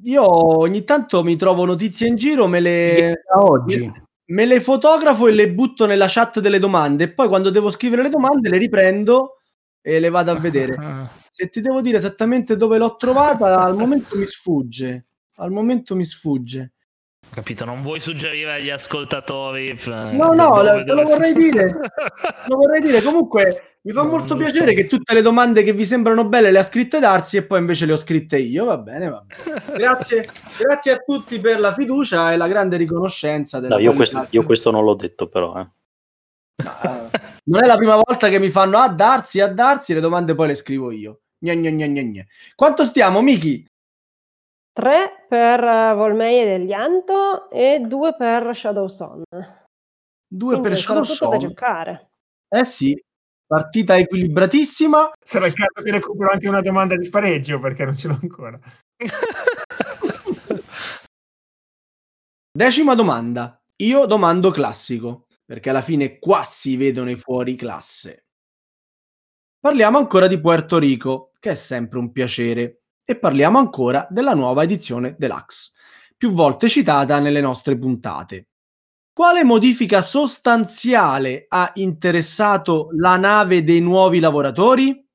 [0.04, 3.24] Io ogni tanto mi trovo notizie in giro, me le...
[3.36, 3.92] oggi.
[4.32, 8.02] Me le fotografo e le butto nella chat delle domande e poi quando devo scrivere
[8.02, 9.40] le domande le riprendo
[9.82, 11.20] e le vado a vedere.
[11.42, 15.06] Se ti devo dire esattamente dove l'ho trovata, al momento mi sfugge
[15.42, 16.72] al momento mi sfugge.
[17.32, 19.70] Capito, non vuoi suggerire agli ascoltatori?
[19.70, 21.80] Eh, no, no, lo, lo vorrei dire.
[22.48, 23.02] lo vorrei dire.
[23.02, 24.76] Comunque mi fa non molto piacere so.
[24.76, 27.86] che tutte le domande che vi sembrano belle le ha scritte Darsi e poi invece
[27.86, 28.66] le ho scritte io.
[28.66, 29.64] Va bene, va bene.
[29.78, 30.24] Grazie,
[30.58, 33.60] grazie a tutti per la fiducia e la grande riconoscenza.
[33.60, 35.58] Della no, io, questo, io questo non l'ho detto però.
[35.58, 35.68] Eh.
[36.64, 37.10] No,
[37.46, 40.48] non è la prima volta che mi fanno a darsi, a darsi, le domande poi
[40.48, 41.22] le scrivo io.
[41.44, 42.24] Gna gna gna gna gna.
[42.56, 43.66] Quanto stiamo, Miki?
[44.74, 49.24] 3 per eh, Volmei e Deglianto e 2 per Shadow Son.
[50.28, 51.32] 2 per Shadow Son.
[51.32, 52.12] da giocare.
[52.48, 52.96] Eh sì,
[53.46, 55.12] partita equilibratissima.
[55.20, 58.60] Sarà il caso che recupero anche una domanda di spareggio perché non ce l'ho ancora.
[62.54, 63.60] Decima domanda.
[63.78, 68.26] Io domando classico, perché alla fine qua si vedono i fuori classe.
[69.62, 74.64] Parliamo ancora di Puerto Rico, che è sempre un piacere e parliamo ancora della nuova
[74.64, 75.74] edizione Deluxe,
[76.18, 78.48] più volte citata nelle nostre puntate.
[79.14, 85.08] Quale modifica sostanziale ha interessato la nave dei nuovi lavoratori?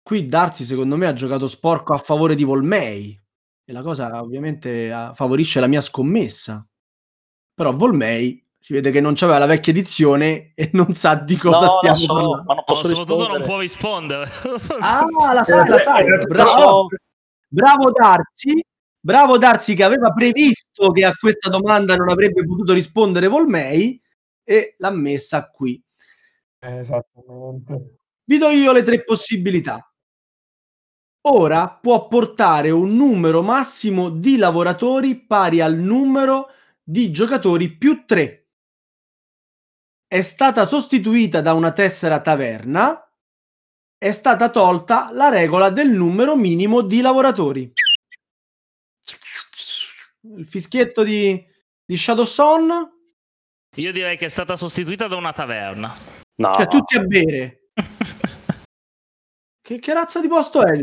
[0.00, 3.20] Qui Darsi secondo me ha giocato sporco a favore di Volmei
[3.64, 6.64] e la cosa ovviamente favorisce la mia scommessa.
[7.52, 11.66] Però Volmei si vede che non c'aveva la vecchia edizione e non sa di cosa
[11.66, 12.44] no, stiamo so, parlando.
[12.46, 14.30] Ma non posso no, soprattutto non può rispondere.
[14.80, 15.04] ah,
[15.34, 16.06] la sai, la sai.
[16.26, 16.86] Bravo,
[17.46, 18.64] bravo Darsi.
[18.98, 24.00] Bravo Darsi che aveva previsto che a questa domanda non avrebbe potuto rispondere Volmei
[24.42, 25.78] e l'ha messa qui.
[26.58, 27.96] Esattamente.
[28.24, 29.92] Vi do io le tre possibilità.
[31.26, 36.48] Ora può portare un numero massimo di lavoratori pari al numero
[36.82, 38.43] di giocatori più 3
[40.14, 43.04] è stata sostituita da una tessera taverna,
[43.98, 47.72] è stata tolta la regola del numero minimo di lavoratori.
[50.36, 51.44] Il fischietto di,
[51.84, 52.92] di Shadowson.
[53.74, 55.92] Io direi che è stata sostituita da una taverna.
[56.36, 56.52] No.
[56.52, 57.70] Cioè, tutti a bere.
[59.62, 60.78] che, che razza di posto è?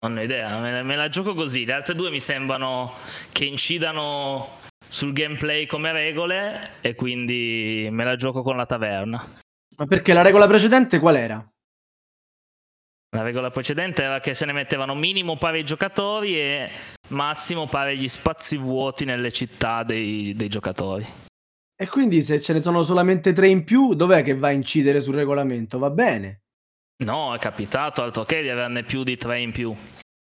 [0.00, 1.64] Non ho idea, me, me la gioco così.
[1.64, 2.94] Le altre due mi sembrano
[3.30, 4.57] che incidano
[4.88, 9.24] sul gameplay come regole e quindi me la gioco con la taverna.
[9.76, 11.52] Ma perché la regola precedente qual era?
[13.10, 16.70] La regola precedente era che se ne mettevano minimo pari giocatori e
[17.08, 21.06] massimo pari gli spazi vuoti nelle città dei, dei giocatori.
[21.80, 25.00] E quindi se ce ne sono solamente tre in più, dov'è che va a incidere
[25.00, 25.78] sul regolamento?
[25.78, 26.42] Va bene.
[27.04, 29.74] No, è capitato altro che di averne più di tre in più.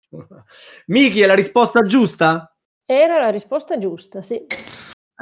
[0.87, 2.52] Miki, è la risposta giusta?
[2.85, 4.45] Era la risposta giusta, sì.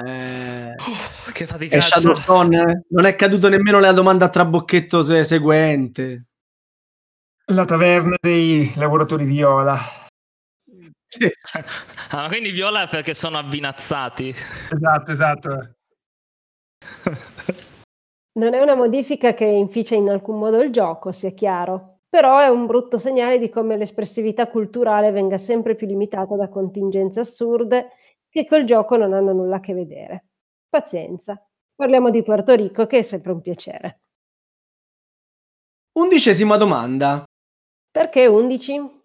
[0.04, 1.78] Eh, oh, che fatica.
[2.90, 6.26] non è caduto nemmeno la domanda trabocchetto se- seguente.
[7.52, 9.78] La taverna dei lavoratori viola.
[11.06, 11.30] Sì.
[12.12, 14.34] Ah, quindi viola perché sono avvinazzati.
[14.72, 15.76] Esatto, esatto.
[18.40, 22.50] non è una modifica che inficia in alcun modo il gioco, sia chiaro però è
[22.50, 27.92] un brutto segnale di come l'espressività culturale venga sempre più limitata da contingenze assurde
[28.28, 30.26] che col gioco non hanno nulla a che vedere.
[30.68, 31.42] Pazienza.
[31.74, 34.02] Parliamo di Puerto Rico, che è sempre un piacere.
[35.94, 37.24] Undicesima domanda.
[37.90, 39.00] Perché 11?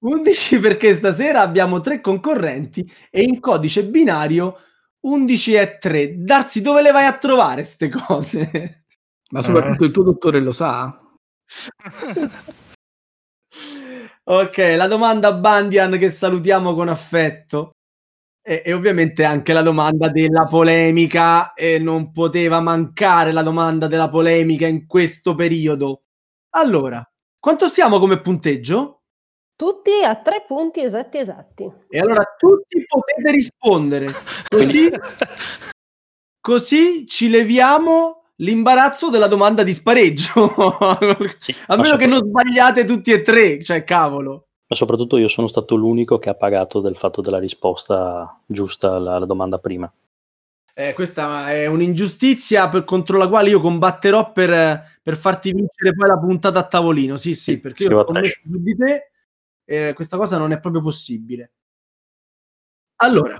[0.00, 4.58] 11 perché stasera abbiamo tre concorrenti e in codice binario
[5.00, 6.22] 11 e 3.
[6.22, 8.84] Darsi dove le vai a trovare queste cose?
[9.30, 9.86] Ma soprattutto eh.
[9.86, 11.03] il tuo dottore lo sa?
[14.24, 17.72] Ok, la domanda Bandian che salutiamo con affetto.
[18.46, 24.10] E, e, ovviamente anche la domanda della polemica, e non poteva mancare la domanda della
[24.10, 26.02] polemica in questo periodo.
[26.50, 27.02] Allora,
[27.38, 29.00] quanto siamo come punteggio?
[29.56, 31.72] Tutti a tre punti esatti esatti.
[31.88, 34.12] E allora tutti potete rispondere.
[34.48, 34.90] Così,
[36.40, 40.52] così ci leviamo l'imbarazzo della domanda di spareggio.
[41.38, 44.48] Sì, a meno che non sbagliate tutti e tre, cioè cavolo.
[44.66, 49.16] Ma soprattutto io sono stato l'unico che ha pagato del fatto della risposta giusta alla,
[49.16, 49.92] alla domanda prima.
[50.76, 56.08] Eh, questa è un'ingiustizia per, contro la quale io combatterò per, per, farti vincere poi
[56.08, 57.16] la puntata a tavolino.
[57.16, 59.10] Sì, sì, perché io ho scommesso su di te
[59.64, 61.52] e questa cosa non è proprio possibile.
[62.96, 63.38] Allora,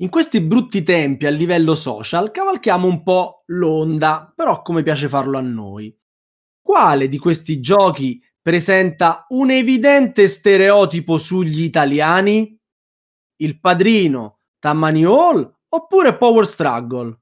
[0.00, 5.38] in questi brutti tempi a livello social cavalchiamo un po' l'onda, però come piace farlo
[5.38, 5.96] a noi.
[6.60, 12.58] Quale di questi giochi presenta un evidente stereotipo sugli italiani?
[13.36, 17.20] Il padrino, Tammany Hall oppure Power Struggle?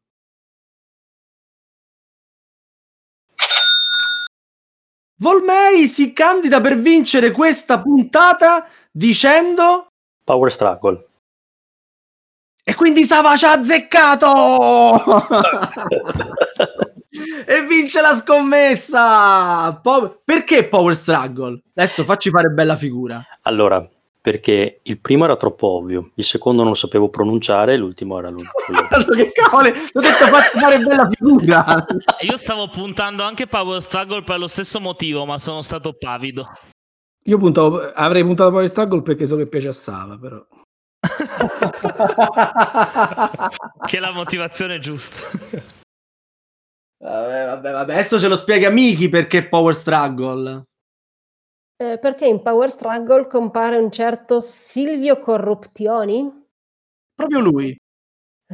[5.18, 9.86] Volmei si candida per vincere questa puntata dicendo
[10.24, 11.13] Power Struggle.
[12.66, 15.04] E quindi Sava ci ha azzeccato!
[17.46, 19.78] e vince la scommessa.
[19.82, 21.60] Po- perché Power Struggle?
[21.74, 23.22] Adesso facci fare bella figura.
[23.42, 23.86] Allora,
[24.18, 28.52] perché il primo era troppo ovvio, il secondo non lo sapevo pronunciare, l'ultimo era l'unico.
[29.14, 31.84] che cavolo, ho detto facci fare bella figura.
[32.20, 36.50] Io stavo puntando anche Power Struggle per lo stesso motivo, ma sono stato pavido.
[37.24, 40.42] Io puntavo, avrei puntato Power Struggle perché so che piace a Sava, però.
[43.86, 45.16] che è la motivazione giusta.
[46.98, 50.64] Vabbè, vabbè, vabbè, adesso ce lo spiega Miki perché Power Struggle.
[51.76, 56.46] Eh, perché in Power Struggle compare un certo Silvio Corruptioni?
[57.14, 57.76] Proprio lui.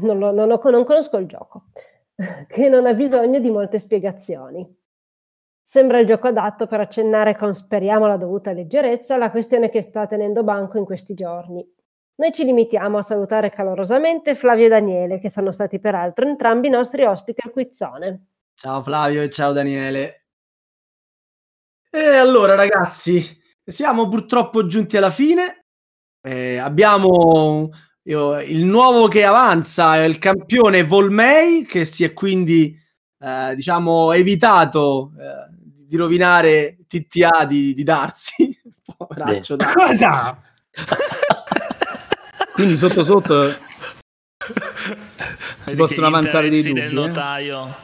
[0.01, 1.67] Non, lo, non, lo, non conosco il gioco,
[2.49, 4.67] che non ha bisogno di molte spiegazioni.
[5.63, 10.07] Sembra il gioco adatto per accennare con speriamo la dovuta leggerezza la questione che sta
[10.07, 11.65] tenendo banco in questi giorni.
[12.21, 16.71] Noi ci limitiamo a salutare calorosamente Flavio e Daniele, che sono stati peraltro entrambi i
[16.71, 18.27] nostri ospiti al Quizzone.
[18.53, 20.27] Ciao Flavio e ciao Daniele.
[21.89, 23.25] E allora ragazzi,
[23.65, 25.65] siamo purtroppo giunti alla fine.
[26.21, 27.71] Eh, abbiamo
[28.03, 32.79] io, il nuovo che avanza, il campione Volmei, che si è quindi
[33.19, 38.61] eh, diciamo evitato eh, di rovinare TTA di, di Darsi.
[38.95, 40.39] Poveraccio, Cosa?
[42.61, 43.43] quindi sotto sotto
[45.65, 46.81] si possono avanzare dei dubbi.
[46.81, 46.93] Del eh?
[46.93, 47.77] notaio.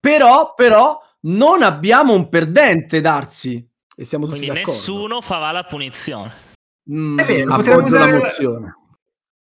[0.00, 3.62] Però, però, non abbiamo un perdente, Darsi.
[3.94, 4.78] E siamo tutti Quindi d'accordo.
[4.78, 6.32] nessuno farà la punizione.
[6.90, 8.76] Mm, È vero, potremmo usare, la,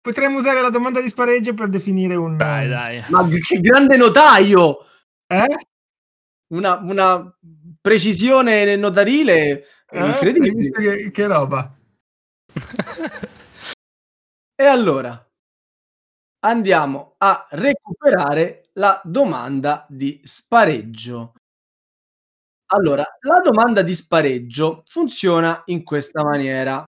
[0.01, 2.35] potremmo usare la domanda di spareggio per definire un...
[2.35, 3.03] Dai, dai.
[3.09, 4.85] Ma che grande notaio!
[5.27, 5.55] Eh?
[6.47, 7.37] Una, una
[7.79, 10.03] precisione notarile eh?
[10.03, 10.71] incredibile.
[10.71, 11.71] Che, che roba.
[14.61, 15.25] e allora,
[16.39, 21.33] andiamo a recuperare la domanda di spareggio.
[22.71, 26.83] Allora, la domanda di spareggio funziona in questa maniera.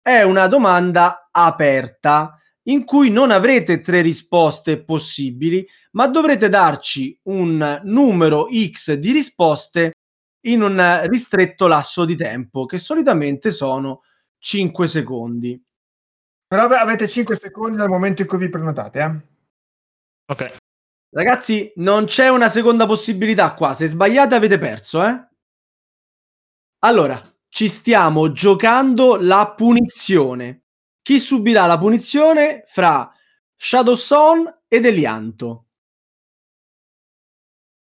[0.00, 2.38] È una domanda aperta
[2.68, 9.92] in cui non avrete tre risposte possibili, ma dovrete darci un numero X di risposte
[10.46, 14.02] in un ristretto lasso di tempo, che solitamente sono
[14.38, 15.60] 5 secondi.
[16.50, 19.20] Però avete 5 secondi dal momento in cui vi prenotate, eh?
[20.32, 20.56] Ok.
[21.10, 23.72] Ragazzi, non c'è una seconda possibilità qua.
[23.72, 25.28] Se sbagliate avete perso, eh?
[26.80, 30.64] Allora, ci stiamo giocando la punizione.
[31.02, 33.08] Chi subirà la punizione fra
[33.54, 35.66] Shadowson ed Elianto?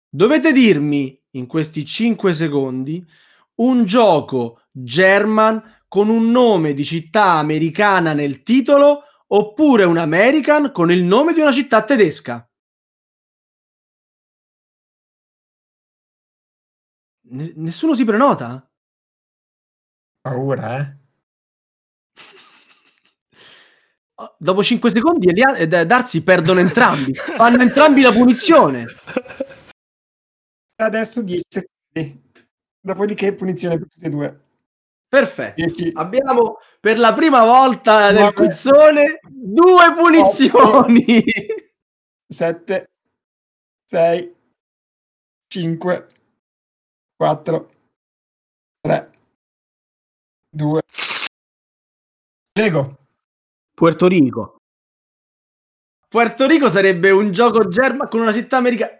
[0.09, 3.01] Dovete dirmi in questi 5 secondi
[3.55, 10.91] un gioco German con un nome di città americana nel titolo oppure un American con
[10.91, 12.47] il nome di una città tedesca.
[17.29, 18.69] nessuno si prenota?
[20.21, 20.95] Paura, eh?
[24.19, 27.13] Oh, dopo 5 secondi Elia- eh, Darsi perdono entrambi.
[27.13, 28.87] Fanno entrambi la punizione.
[30.77, 32.23] Adesso 10 secondi.
[32.79, 34.46] Dopodiché punizione per tutti e due.
[35.09, 35.63] Perfetto.
[35.93, 41.23] Abbiamo per la prima volta nel quizzone due punizioni.
[42.27, 42.89] 7,
[43.85, 44.35] 6,
[45.47, 46.07] 5,
[47.15, 47.69] 4,
[48.81, 49.11] 3,
[50.49, 50.81] 2.
[52.53, 52.97] Lego.
[53.73, 54.57] Puerto Rico.
[56.09, 58.91] Puerto Rico sarebbe un gioco germa con una città americana.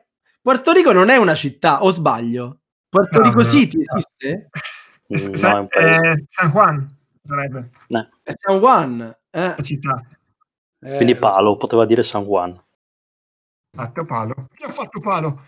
[0.41, 2.61] Puerto Rico non è una città, o sbaglio?
[2.87, 3.95] Puerto no, Rico no, City no.
[3.95, 4.49] esiste?
[5.13, 7.69] Mm, Sa- eh, San Juan sarebbe.
[7.87, 8.09] No.
[8.23, 9.15] È San Juan.
[9.29, 9.53] Eh.
[9.55, 10.01] La città.
[10.79, 12.61] Eh, Quindi Palo, poteva dire San Juan.
[13.75, 14.47] Fatto Palo.
[14.55, 15.41] Chi ha fatto Palo?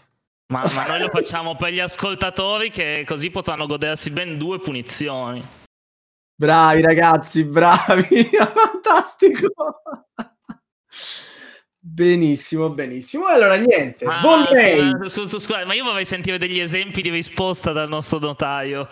[0.53, 5.43] Ma, ma noi lo facciamo per gli ascoltatori che così potranno godersi ben due punizioni.
[6.35, 9.51] Bravi ragazzi, bravi, fantastico.
[11.79, 13.25] Benissimo, benissimo.
[13.27, 14.05] Allora, niente.
[14.05, 15.09] Ma, Volney.
[15.09, 18.87] Scusa, scusa, ma io vorrei sentire degli esempi di risposta dal nostro notaio.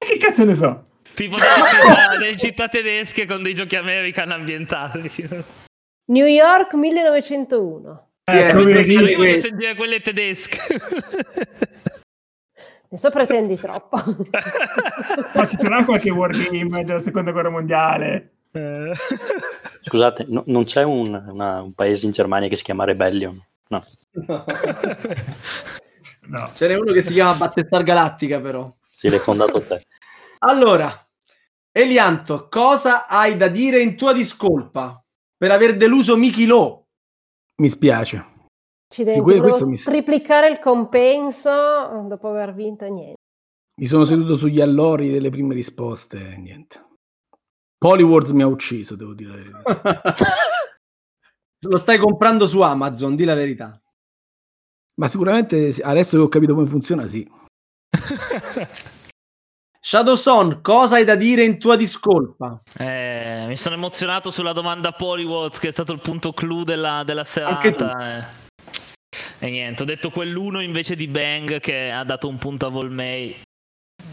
[0.00, 0.82] Che cazzo ne so?
[1.14, 5.10] Tipo delle città, delle città tedesche con dei giochi American ambientati.
[6.06, 8.08] New York 1901.
[8.24, 10.58] Eh, eh, io voglio sentire quelle tedesche.
[12.86, 13.96] Adesso pretendi troppo.
[15.34, 18.32] Ma ci sarà qualche wargame della seconda guerra mondiale?
[18.52, 18.92] Eh.
[19.82, 23.40] Scusate, no, non c'è un, una, un, paese in Germania che si chiama Rebellion?
[23.68, 23.84] No.
[26.26, 26.50] no.
[26.54, 28.74] Ce n'è uno che si chiama Battestar Galattica, però.
[29.00, 29.82] Sì, l'hai fondato te.
[30.40, 30.90] Allora,
[31.72, 35.02] Elianto, cosa hai da dire in tua discolpa
[35.36, 36.88] per aver deluso Miki Lo?
[37.62, 38.38] Mi spiace.
[38.88, 39.76] Ci mi...
[39.76, 43.18] triplicare il compenso dopo aver vinto niente.
[43.76, 46.88] Mi sono seduto sugli allori delle prime risposte e niente.
[47.78, 49.62] Polywords mi ha ucciso, devo dire la verità.
[51.68, 53.80] Lo stai comprando su Amazon, di la verità.
[54.96, 57.30] Ma sicuramente adesso che ho capito come funziona, sì.
[59.82, 62.60] Shadowson, cosa hai da dire in tua discolpa?
[62.76, 67.24] Eh, mi sono emozionato sulla domanda Polywords, che è stato il punto clou della, della
[67.24, 68.18] serata.
[68.18, 68.26] Eh.
[69.38, 73.34] E niente, ho detto quell'uno invece di Bang che ha dato un punto a Volmei.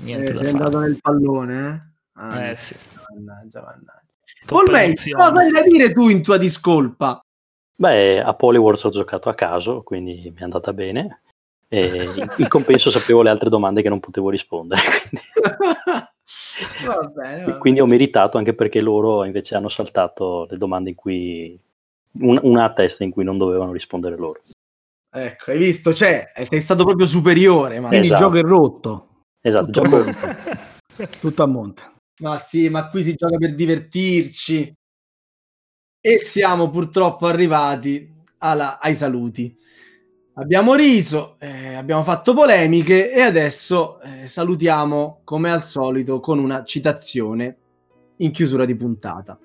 [0.04, 1.96] Niente eh, sei andato nel pallone, eh?
[2.14, 2.76] Ah, eh sì.
[3.10, 4.06] Mannaggia, mannaggia.
[4.46, 7.20] Volmei, cosa hai da dire tu in tua discolpa?
[7.76, 11.22] Beh, a Polywars ho giocato a caso, quindi mi è andata bene.
[11.70, 14.82] E in compenso sapevo le altre domande che non potevo rispondere.
[16.86, 20.96] va bene, va quindi ho meritato anche perché loro invece hanno saltato le domande in
[20.96, 21.60] cui
[22.20, 24.42] una a testa in cui non dovevano rispondere loro.
[25.10, 25.94] Ecco, hai visto?
[25.94, 27.80] Cioè, sei stato proprio superiore.
[27.80, 27.90] Ma...
[27.90, 28.24] Quindi esatto.
[28.24, 29.08] il gioco è rotto.
[29.42, 29.96] Esatto, Tutto, gioco...
[29.96, 31.20] a monte.
[31.20, 31.82] Tutto a monte.
[32.20, 34.74] Ma sì, ma qui si gioca per divertirci.
[36.00, 39.56] E siamo purtroppo arrivati alla, ai saluti.
[40.40, 46.64] Abbiamo riso, eh, abbiamo fatto polemiche e adesso eh, salutiamo come al solito con una
[46.64, 47.58] citazione
[48.18, 49.40] in chiusura di puntata.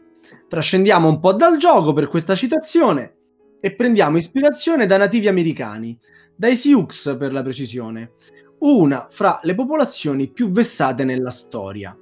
[0.47, 3.15] Trascendiamo un po' dal gioco per questa citazione
[3.59, 5.99] e prendiamo ispirazione da nativi americani,
[6.37, 8.13] dai Sioux per la precisione,
[8.59, 11.97] una fra le popolazioni più vessate nella storia.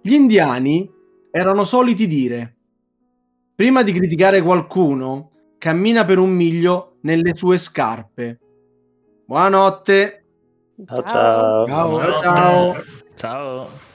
[0.00, 0.90] Gli indiani
[1.30, 2.56] erano soliti dire:
[3.54, 8.38] Prima di criticare qualcuno, cammina per un miglio nelle sue scarpe.
[9.26, 10.24] Buonanotte.
[10.86, 11.66] Ciao ciao.
[11.66, 12.18] Ciao.
[12.18, 12.76] ciao.
[13.14, 13.90] ciao.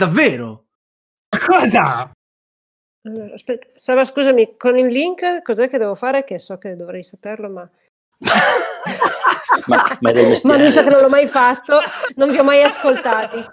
[0.00, 0.66] Davvero?
[1.28, 2.10] Cosa?
[3.06, 6.24] Allora, aspetta, Sara, scusami, con il link cos'è che devo fare?
[6.24, 7.70] Che so che dovrei saperlo, ma...
[9.66, 10.12] ma, ma,
[10.42, 11.80] ma visto che non l'ho mai fatto,
[12.16, 13.44] non vi ho mai ascoltati.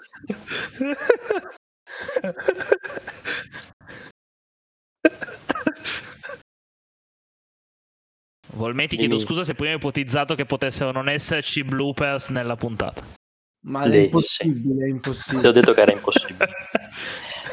[8.54, 13.17] Volmetti, chiedo scusa se prima ho ipotizzato che potessero non esserci bloopers nella puntata.
[13.60, 15.42] Ma è impossibile, è impossibile.
[15.42, 16.48] Ti ho detto che era impossibile.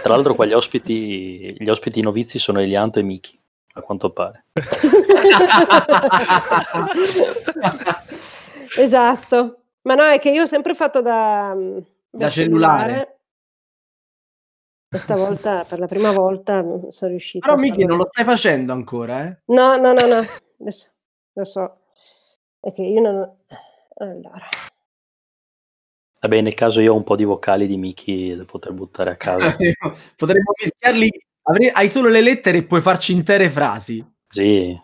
[0.01, 3.39] Tra l'altro qua gli ospiti, gli ospiti novizi sono Elianto e Miki,
[3.73, 4.45] a quanto pare.
[8.77, 9.61] esatto.
[9.81, 12.81] Ma no, è che io ho sempre fatto da, da, da cellulare.
[12.81, 13.19] cellulare.
[14.87, 17.43] Questa volta, per la prima volta, sono riuscito.
[17.45, 19.39] Però Miki non lo stai facendo ancora, eh?
[19.45, 20.23] No, no, no, no.
[20.59, 20.91] Adesso
[21.33, 21.79] lo so.
[22.59, 23.37] È che io non...
[23.97, 24.47] Allora...
[26.25, 29.15] Vabbè, nel caso io ho un po' di vocali di Miki da poter buttare a
[29.15, 29.53] casa.
[30.17, 31.07] Potremmo mischiarli.
[31.43, 34.03] Avrei, hai solo le lettere e puoi farci intere frasi.
[34.27, 34.75] Sì.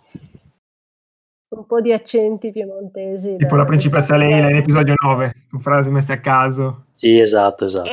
[1.56, 3.38] Un po' di accenti piemontesi.
[3.38, 6.86] Tipo la principessa Leila in episodio 9, con frasi messe a caso.
[6.94, 7.90] Sì, esatto, esatto.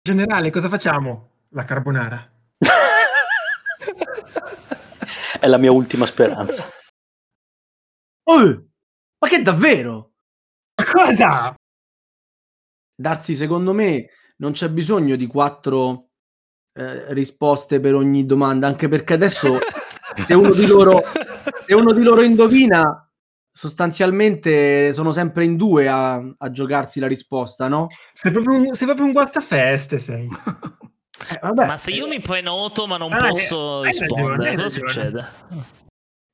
[0.00, 1.32] Generale, cosa facciamo?
[1.50, 2.26] La carbonara.
[5.40, 6.66] È la mia ultima speranza.
[8.30, 8.64] Oh,
[9.18, 10.13] ma che davvero?
[10.94, 11.52] Cosa?
[12.94, 14.06] Darsi, secondo me,
[14.36, 16.10] non c'è bisogno di quattro
[16.72, 19.58] eh, risposte per ogni domanda, anche perché adesso
[20.24, 21.02] se uno di loro,
[21.64, 23.10] se uno di loro indovina,
[23.50, 27.88] sostanzialmente sono sempre in due a, a giocarsi la risposta, no?
[28.12, 30.28] Sei proprio un, sei proprio un guastafeste, sei.
[31.42, 35.26] eh, ma se io mi prenoto ma non ah, posso rispondere, cosa succede?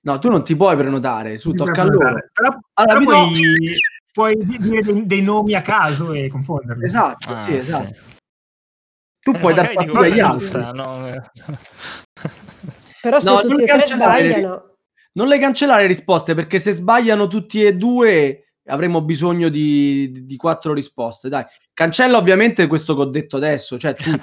[0.03, 2.15] No, tu non ti puoi prenotare, su, tocca a loro.
[2.33, 3.79] Però, allora, però puoi,
[4.13, 6.85] puoi dire dei, dei, nomi a caso e confonderli.
[6.85, 7.95] Esatto, ah, sì, esatto.
[7.95, 8.19] Sì.
[9.21, 10.61] Tu eh, puoi dar fastidio agli altri.
[10.73, 11.23] No?
[13.03, 14.65] Però se no, tutti e tre sbagliano...
[15.13, 20.25] Non le cancellare le risposte, perché se sbagliano tutti e due avremo bisogno di, di,
[20.25, 21.29] di quattro risposte.
[21.29, 23.79] Dai, cancella ovviamente questo che ho detto adesso.
[23.79, 24.11] Cioè, tu...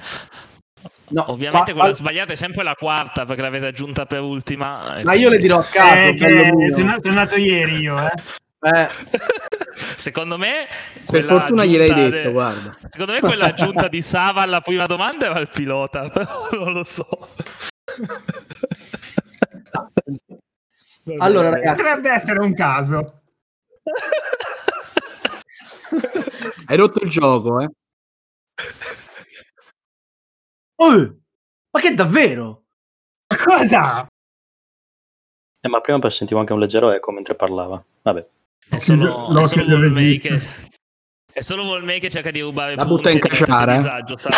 [1.10, 4.84] No, Ovviamente qua, quella sbagliata è sempre la quarta perché l'avete aggiunta per ultima.
[4.84, 5.20] Ma quindi...
[5.20, 6.02] io le dirò a caso.
[6.02, 8.12] Eh, sono, sono nato ieri io, eh.
[8.60, 8.90] Eh.
[9.98, 10.68] Secondo me,
[11.06, 12.32] per fortuna gliel'hai detto, de...
[12.32, 12.76] guarda.
[12.90, 16.84] Secondo me quella aggiunta di Sava alla prima domanda era il pilota, però non lo
[16.84, 17.08] so.
[21.18, 23.22] allora, ragazzi, potrebbe essere un caso.
[26.66, 27.70] Hai rotto il gioco, eh?
[30.80, 31.18] Oh,
[31.72, 32.64] ma che davvero?
[33.28, 34.08] Cosa?
[35.60, 37.84] Eh, ma prima sentivo anche un leggero eco mentre parlava.
[38.02, 38.28] Vabbè.
[38.70, 40.42] È solo, è solo Volmei che,
[41.38, 43.76] è solo Volmei che cerca di rubare la butta in cacciare.
[43.76, 44.30] Disagio, sì,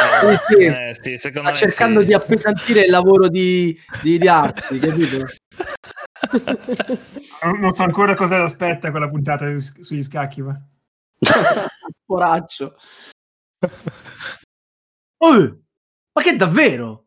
[0.50, 0.64] sì.
[0.66, 5.26] Eh, sì, Sta cercando di appesantire il lavoro di, di, di Arzi, capito?
[7.58, 10.62] non so ancora cosa aspetta quella puntata sugli scacchi, ma...
[12.06, 12.76] Poraccio.
[15.20, 15.60] Oh,
[16.12, 17.06] ma che davvero?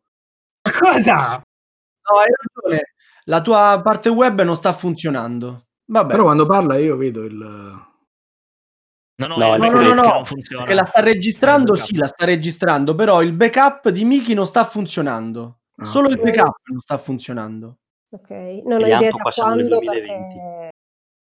[0.63, 1.37] Cosa?
[1.37, 2.95] No, hai ragione.
[3.25, 5.67] La tua parte web non sta funzionando.
[5.93, 6.11] Vabbè.
[6.11, 7.37] Però quando parla io vedo il...
[9.15, 10.65] No, no, no, no, no, no, non funziona.
[10.65, 14.65] Che la sta registrando, sì, la sta registrando, però il backup di Miki non sta
[14.65, 15.59] funzionando.
[15.77, 16.19] Ah, Solo okay.
[16.19, 17.77] il backup non sta funzionando.
[18.09, 18.31] Ok,
[18.65, 20.71] non ho idea da quando perché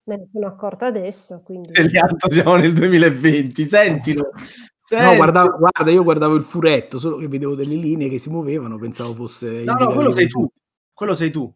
[0.04, 1.42] me ne sono accorta adesso.
[1.44, 1.72] Quindi...
[1.74, 4.30] Elianto siamo nel 2020, sentilo.
[4.90, 5.04] Senti.
[5.04, 8.76] No, guarda, guarda, io guardavo il furetto, solo che vedevo delle linee che si muovevano,
[8.76, 9.62] pensavo fosse...
[9.62, 10.48] No, no, quello sei tu.
[10.92, 11.52] Quello sei tu.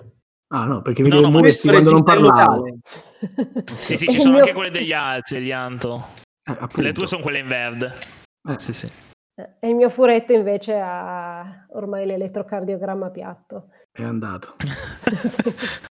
[0.49, 2.79] Ah no, perché vedevo no, no, muoversi quando non parlavo.
[3.79, 6.07] sì, sì, ci sono anche quelle degli altri, Elianto.
[6.45, 7.93] Eh, Le tue sono quelle in verde.
[8.49, 8.91] Eh, sì, sì.
[9.37, 13.71] E il mio furetto invece ha ormai l'elettrocardiogramma piatto.
[13.91, 14.57] È andato.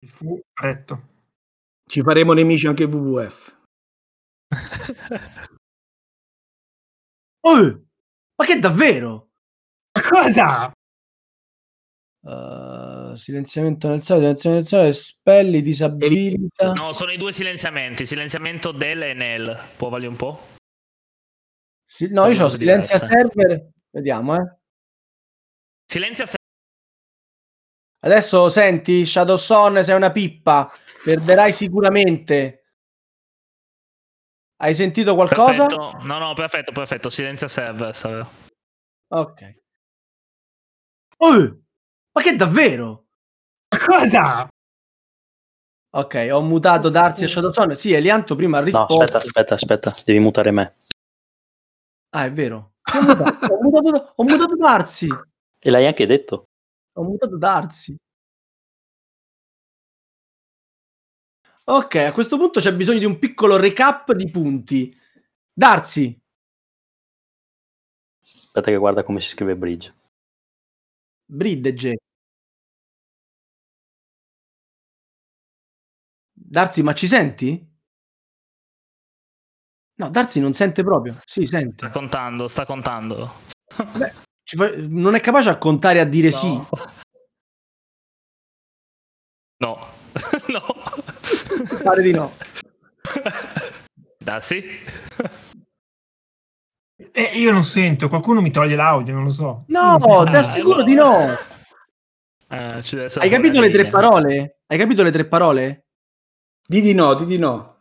[0.00, 1.14] Il furetto.
[1.84, 3.54] Ci faremo nemici anche WWF.
[7.40, 7.82] oh,
[8.36, 9.30] ma che davvero?
[9.92, 10.72] Cosa?
[12.26, 16.72] Uh, silenziamento nel sale, silenziamento nel sale, spelli, disabilita.
[16.72, 19.56] No, sono i due silenziamenti, silenziamento del e nel.
[19.76, 20.40] Può valere un po'?
[21.88, 23.68] Sì, no, io ho silenzia server.
[23.90, 24.56] Vediamo, eh.
[25.84, 26.34] Silenzia server.
[28.00, 30.68] Adesso senti, Shadow Son, sei una pippa.
[31.04, 32.72] Perderai sicuramente.
[34.56, 35.66] Hai sentito qualcosa?
[35.66, 36.06] Perfetto.
[36.06, 37.08] No, no, perfetto, perfetto.
[37.08, 37.94] Silenzia server.
[39.12, 39.60] Ok.
[41.18, 41.60] Oh!
[42.16, 43.08] Ma che davvero?
[43.68, 44.48] Cosa?
[45.90, 47.76] Ok, ho mutato Darsi e Shadowson.
[47.76, 48.94] Sì, Elianto prima ha risposto.
[48.94, 50.76] No, aspetta, aspetta, aspetta, devi mutare me.
[52.14, 52.76] Ah, è vero.
[52.94, 55.08] Ho mutato, ho mutato, ho mutato Darsi.
[55.58, 56.48] E l'hai anche detto.
[56.94, 57.94] Ho mutato Darsi.
[61.64, 64.98] Ok, a questo punto c'è bisogno di un piccolo recap di punti.
[65.52, 66.18] Darsi.
[68.22, 69.94] Aspetta che guarda come si scrive bridge.
[71.26, 71.96] Bridge.
[76.48, 77.74] Darsi, ma ci senti?
[79.96, 81.18] No, Darsi non sente proprio.
[81.24, 81.88] Sì, sente.
[81.88, 83.34] Sta contando, sta contando.
[83.96, 84.12] Beh,
[84.44, 84.70] fa...
[84.76, 86.36] non è capace a contare a dire no.
[86.36, 86.62] sì.
[89.58, 89.78] No.
[90.48, 91.82] no.
[91.82, 92.32] Pare di no.
[94.18, 94.64] Darsi?
[97.12, 99.64] Eh, io non sento, qualcuno mi toglie l'audio, non lo so.
[99.68, 99.96] No,
[100.30, 101.28] ti assicuro ah, di no.
[102.48, 104.60] Eh, Hai capito le tre parole?
[104.66, 105.85] Hai capito le tre parole?
[106.68, 107.76] Di di no, di di no.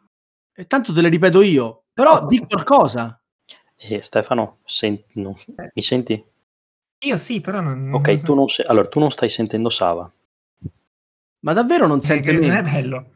[0.54, 1.84] E tanto te le ripeto io.
[1.94, 2.28] Però oh.
[2.28, 3.20] di qualcosa.
[3.76, 5.36] Eh, Stefano, senti, non,
[5.74, 6.24] mi senti?
[7.00, 7.94] Io sì, però non...
[7.94, 10.10] Ok, tu non, sei, allora, tu non stai sentendo Sava.
[11.40, 12.48] Ma davvero non sente me?
[12.48, 13.10] Non è bello.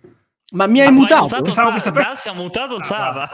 [0.52, 1.24] Ma mi hai Ma mutato?
[1.24, 2.16] mutato Pensavo che sapessi...
[2.16, 3.30] si è mutato Sava.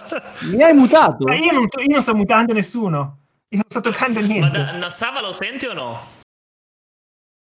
[0.50, 1.24] mi hai mutato?
[1.24, 3.18] Ma io non, io non sto mutando nessuno.
[3.48, 4.58] Io non sto toccando niente.
[4.58, 6.00] Ma da, Sava lo senti o no?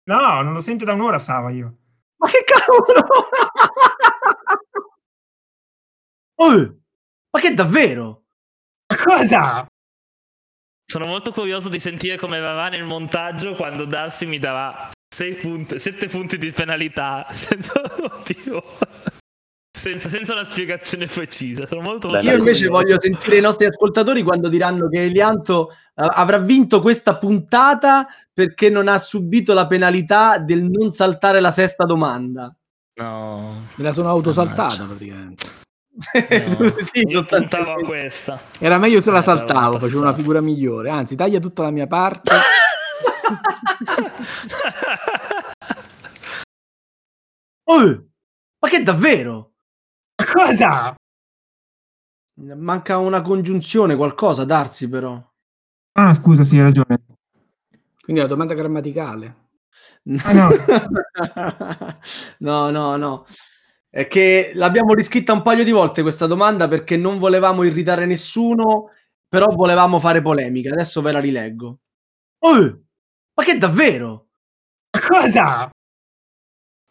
[0.04, 1.76] No, non lo sento da un'ora Sava io.
[2.18, 3.06] Ma che cavolo?
[6.42, 6.78] oh,
[7.32, 8.24] ma che davvero?
[9.04, 9.66] Cosa?
[10.86, 15.80] Sono molto curioso di sentire come va nel montaggio quando Darsi mi darà 6 punti,
[15.80, 18.64] 7 punti di penalità senza motivo.
[19.72, 21.66] Senza, senza, una spiegazione precisa.
[21.66, 22.84] Sono molto, molto Io invece curioso.
[22.84, 28.70] voglio sentire i nostri ascoltatori quando diranno che Elianto uh, avrà vinto questa puntata perché
[28.70, 32.54] non ha subito la penalità del non saltare la sesta domanda.
[33.02, 35.61] No, me la sono autosaltata praticamente.
[35.94, 38.40] No, sì, a questa.
[38.60, 40.90] Era meglio se la saltavo, facevo una figura migliore.
[40.90, 42.32] Anzi, taglia tutta la mia parte.
[47.66, 48.06] oh,
[48.60, 49.52] ma che davvero?
[50.16, 50.96] Cosa?
[52.36, 55.22] Manca una congiunzione, qualcosa, darsi però.
[55.94, 57.04] Ah, scusa, sì, hai ragione.
[58.02, 59.36] Quindi la domanda grammaticale.
[60.24, 60.50] Ah, no.
[62.40, 63.26] no, no, no.
[63.94, 68.92] È che l'abbiamo riscritta un paio di volte questa domanda perché non volevamo irritare nessuno,
[69.28, 70.72] però volevamo fare polemica.
[70.72, 71.80] Adesso ve la rileggo.
[72.40, 72.82] Oh,
[73.34, 74.28] ma che davvero?
[74.90, 75.70] Cosa?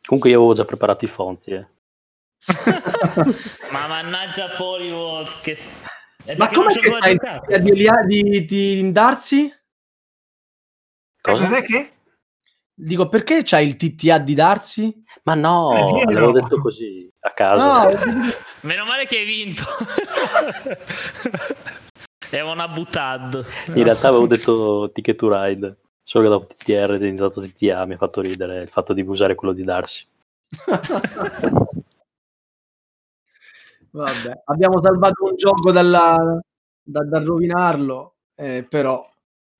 [0.06, 1.66] Comunque io avevo già preparato i fonti, eh.
[3.72, 5.58] ma mannaggia Polyworth che...
[6.36, 9.50] Ma come che fai di, di, di Darsi?
[11.20, 11.48] Cosa?
[11.48, 11.92] Cos'è che?
[12.74, 15.04] Dico, perché c'hai il TTA di Darsi?
[15.22, 17.62] Ma no, l'avevo detto così, a caso.
[17.62, 17.90] No.
[18.62, 19.62] Meno male che hai vinto.
[22.30, 23.44] È una buttad.
[23.74, 27.94] In realtà avevo detto Ticket to Ride, solo che dopo TTR è diventato TTA, mi
[27.94, 30.06] ha fatto ridere il fatto di usare quello di Darsi.
[33.92, 36.40] Vabbè, abbiamo salvato un gioco dalla,
[36.80, 39.08] da, da rovinarlo, eh, però,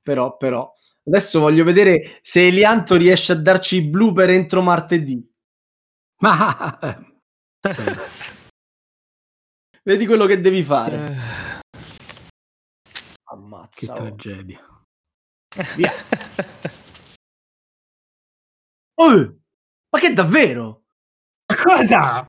[0.00, 0.72] però, però.
[1.04, 5.28] Adesso voglio vedere se Elianto riesce a darci i blooper entro martedì.
[6.22, 6.78] Ma
[9.82, 10.96] vedi quello che devi fare.
[10.96, 11.60] Eh.
[13.24, 13.70] Ammazza.
[13.70, 13.94] Che oh.
[13.94, 14.60] tragedia.
[15.76, 15.92] Via.
[19.00, 19.38] oh,
[19.88, 20.84] ma che davvero?
[21.46, 22.26] Cosa?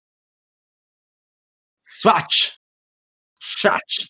[1.79, 2.57] Swatch.
[3.37, 4.07] Swatch.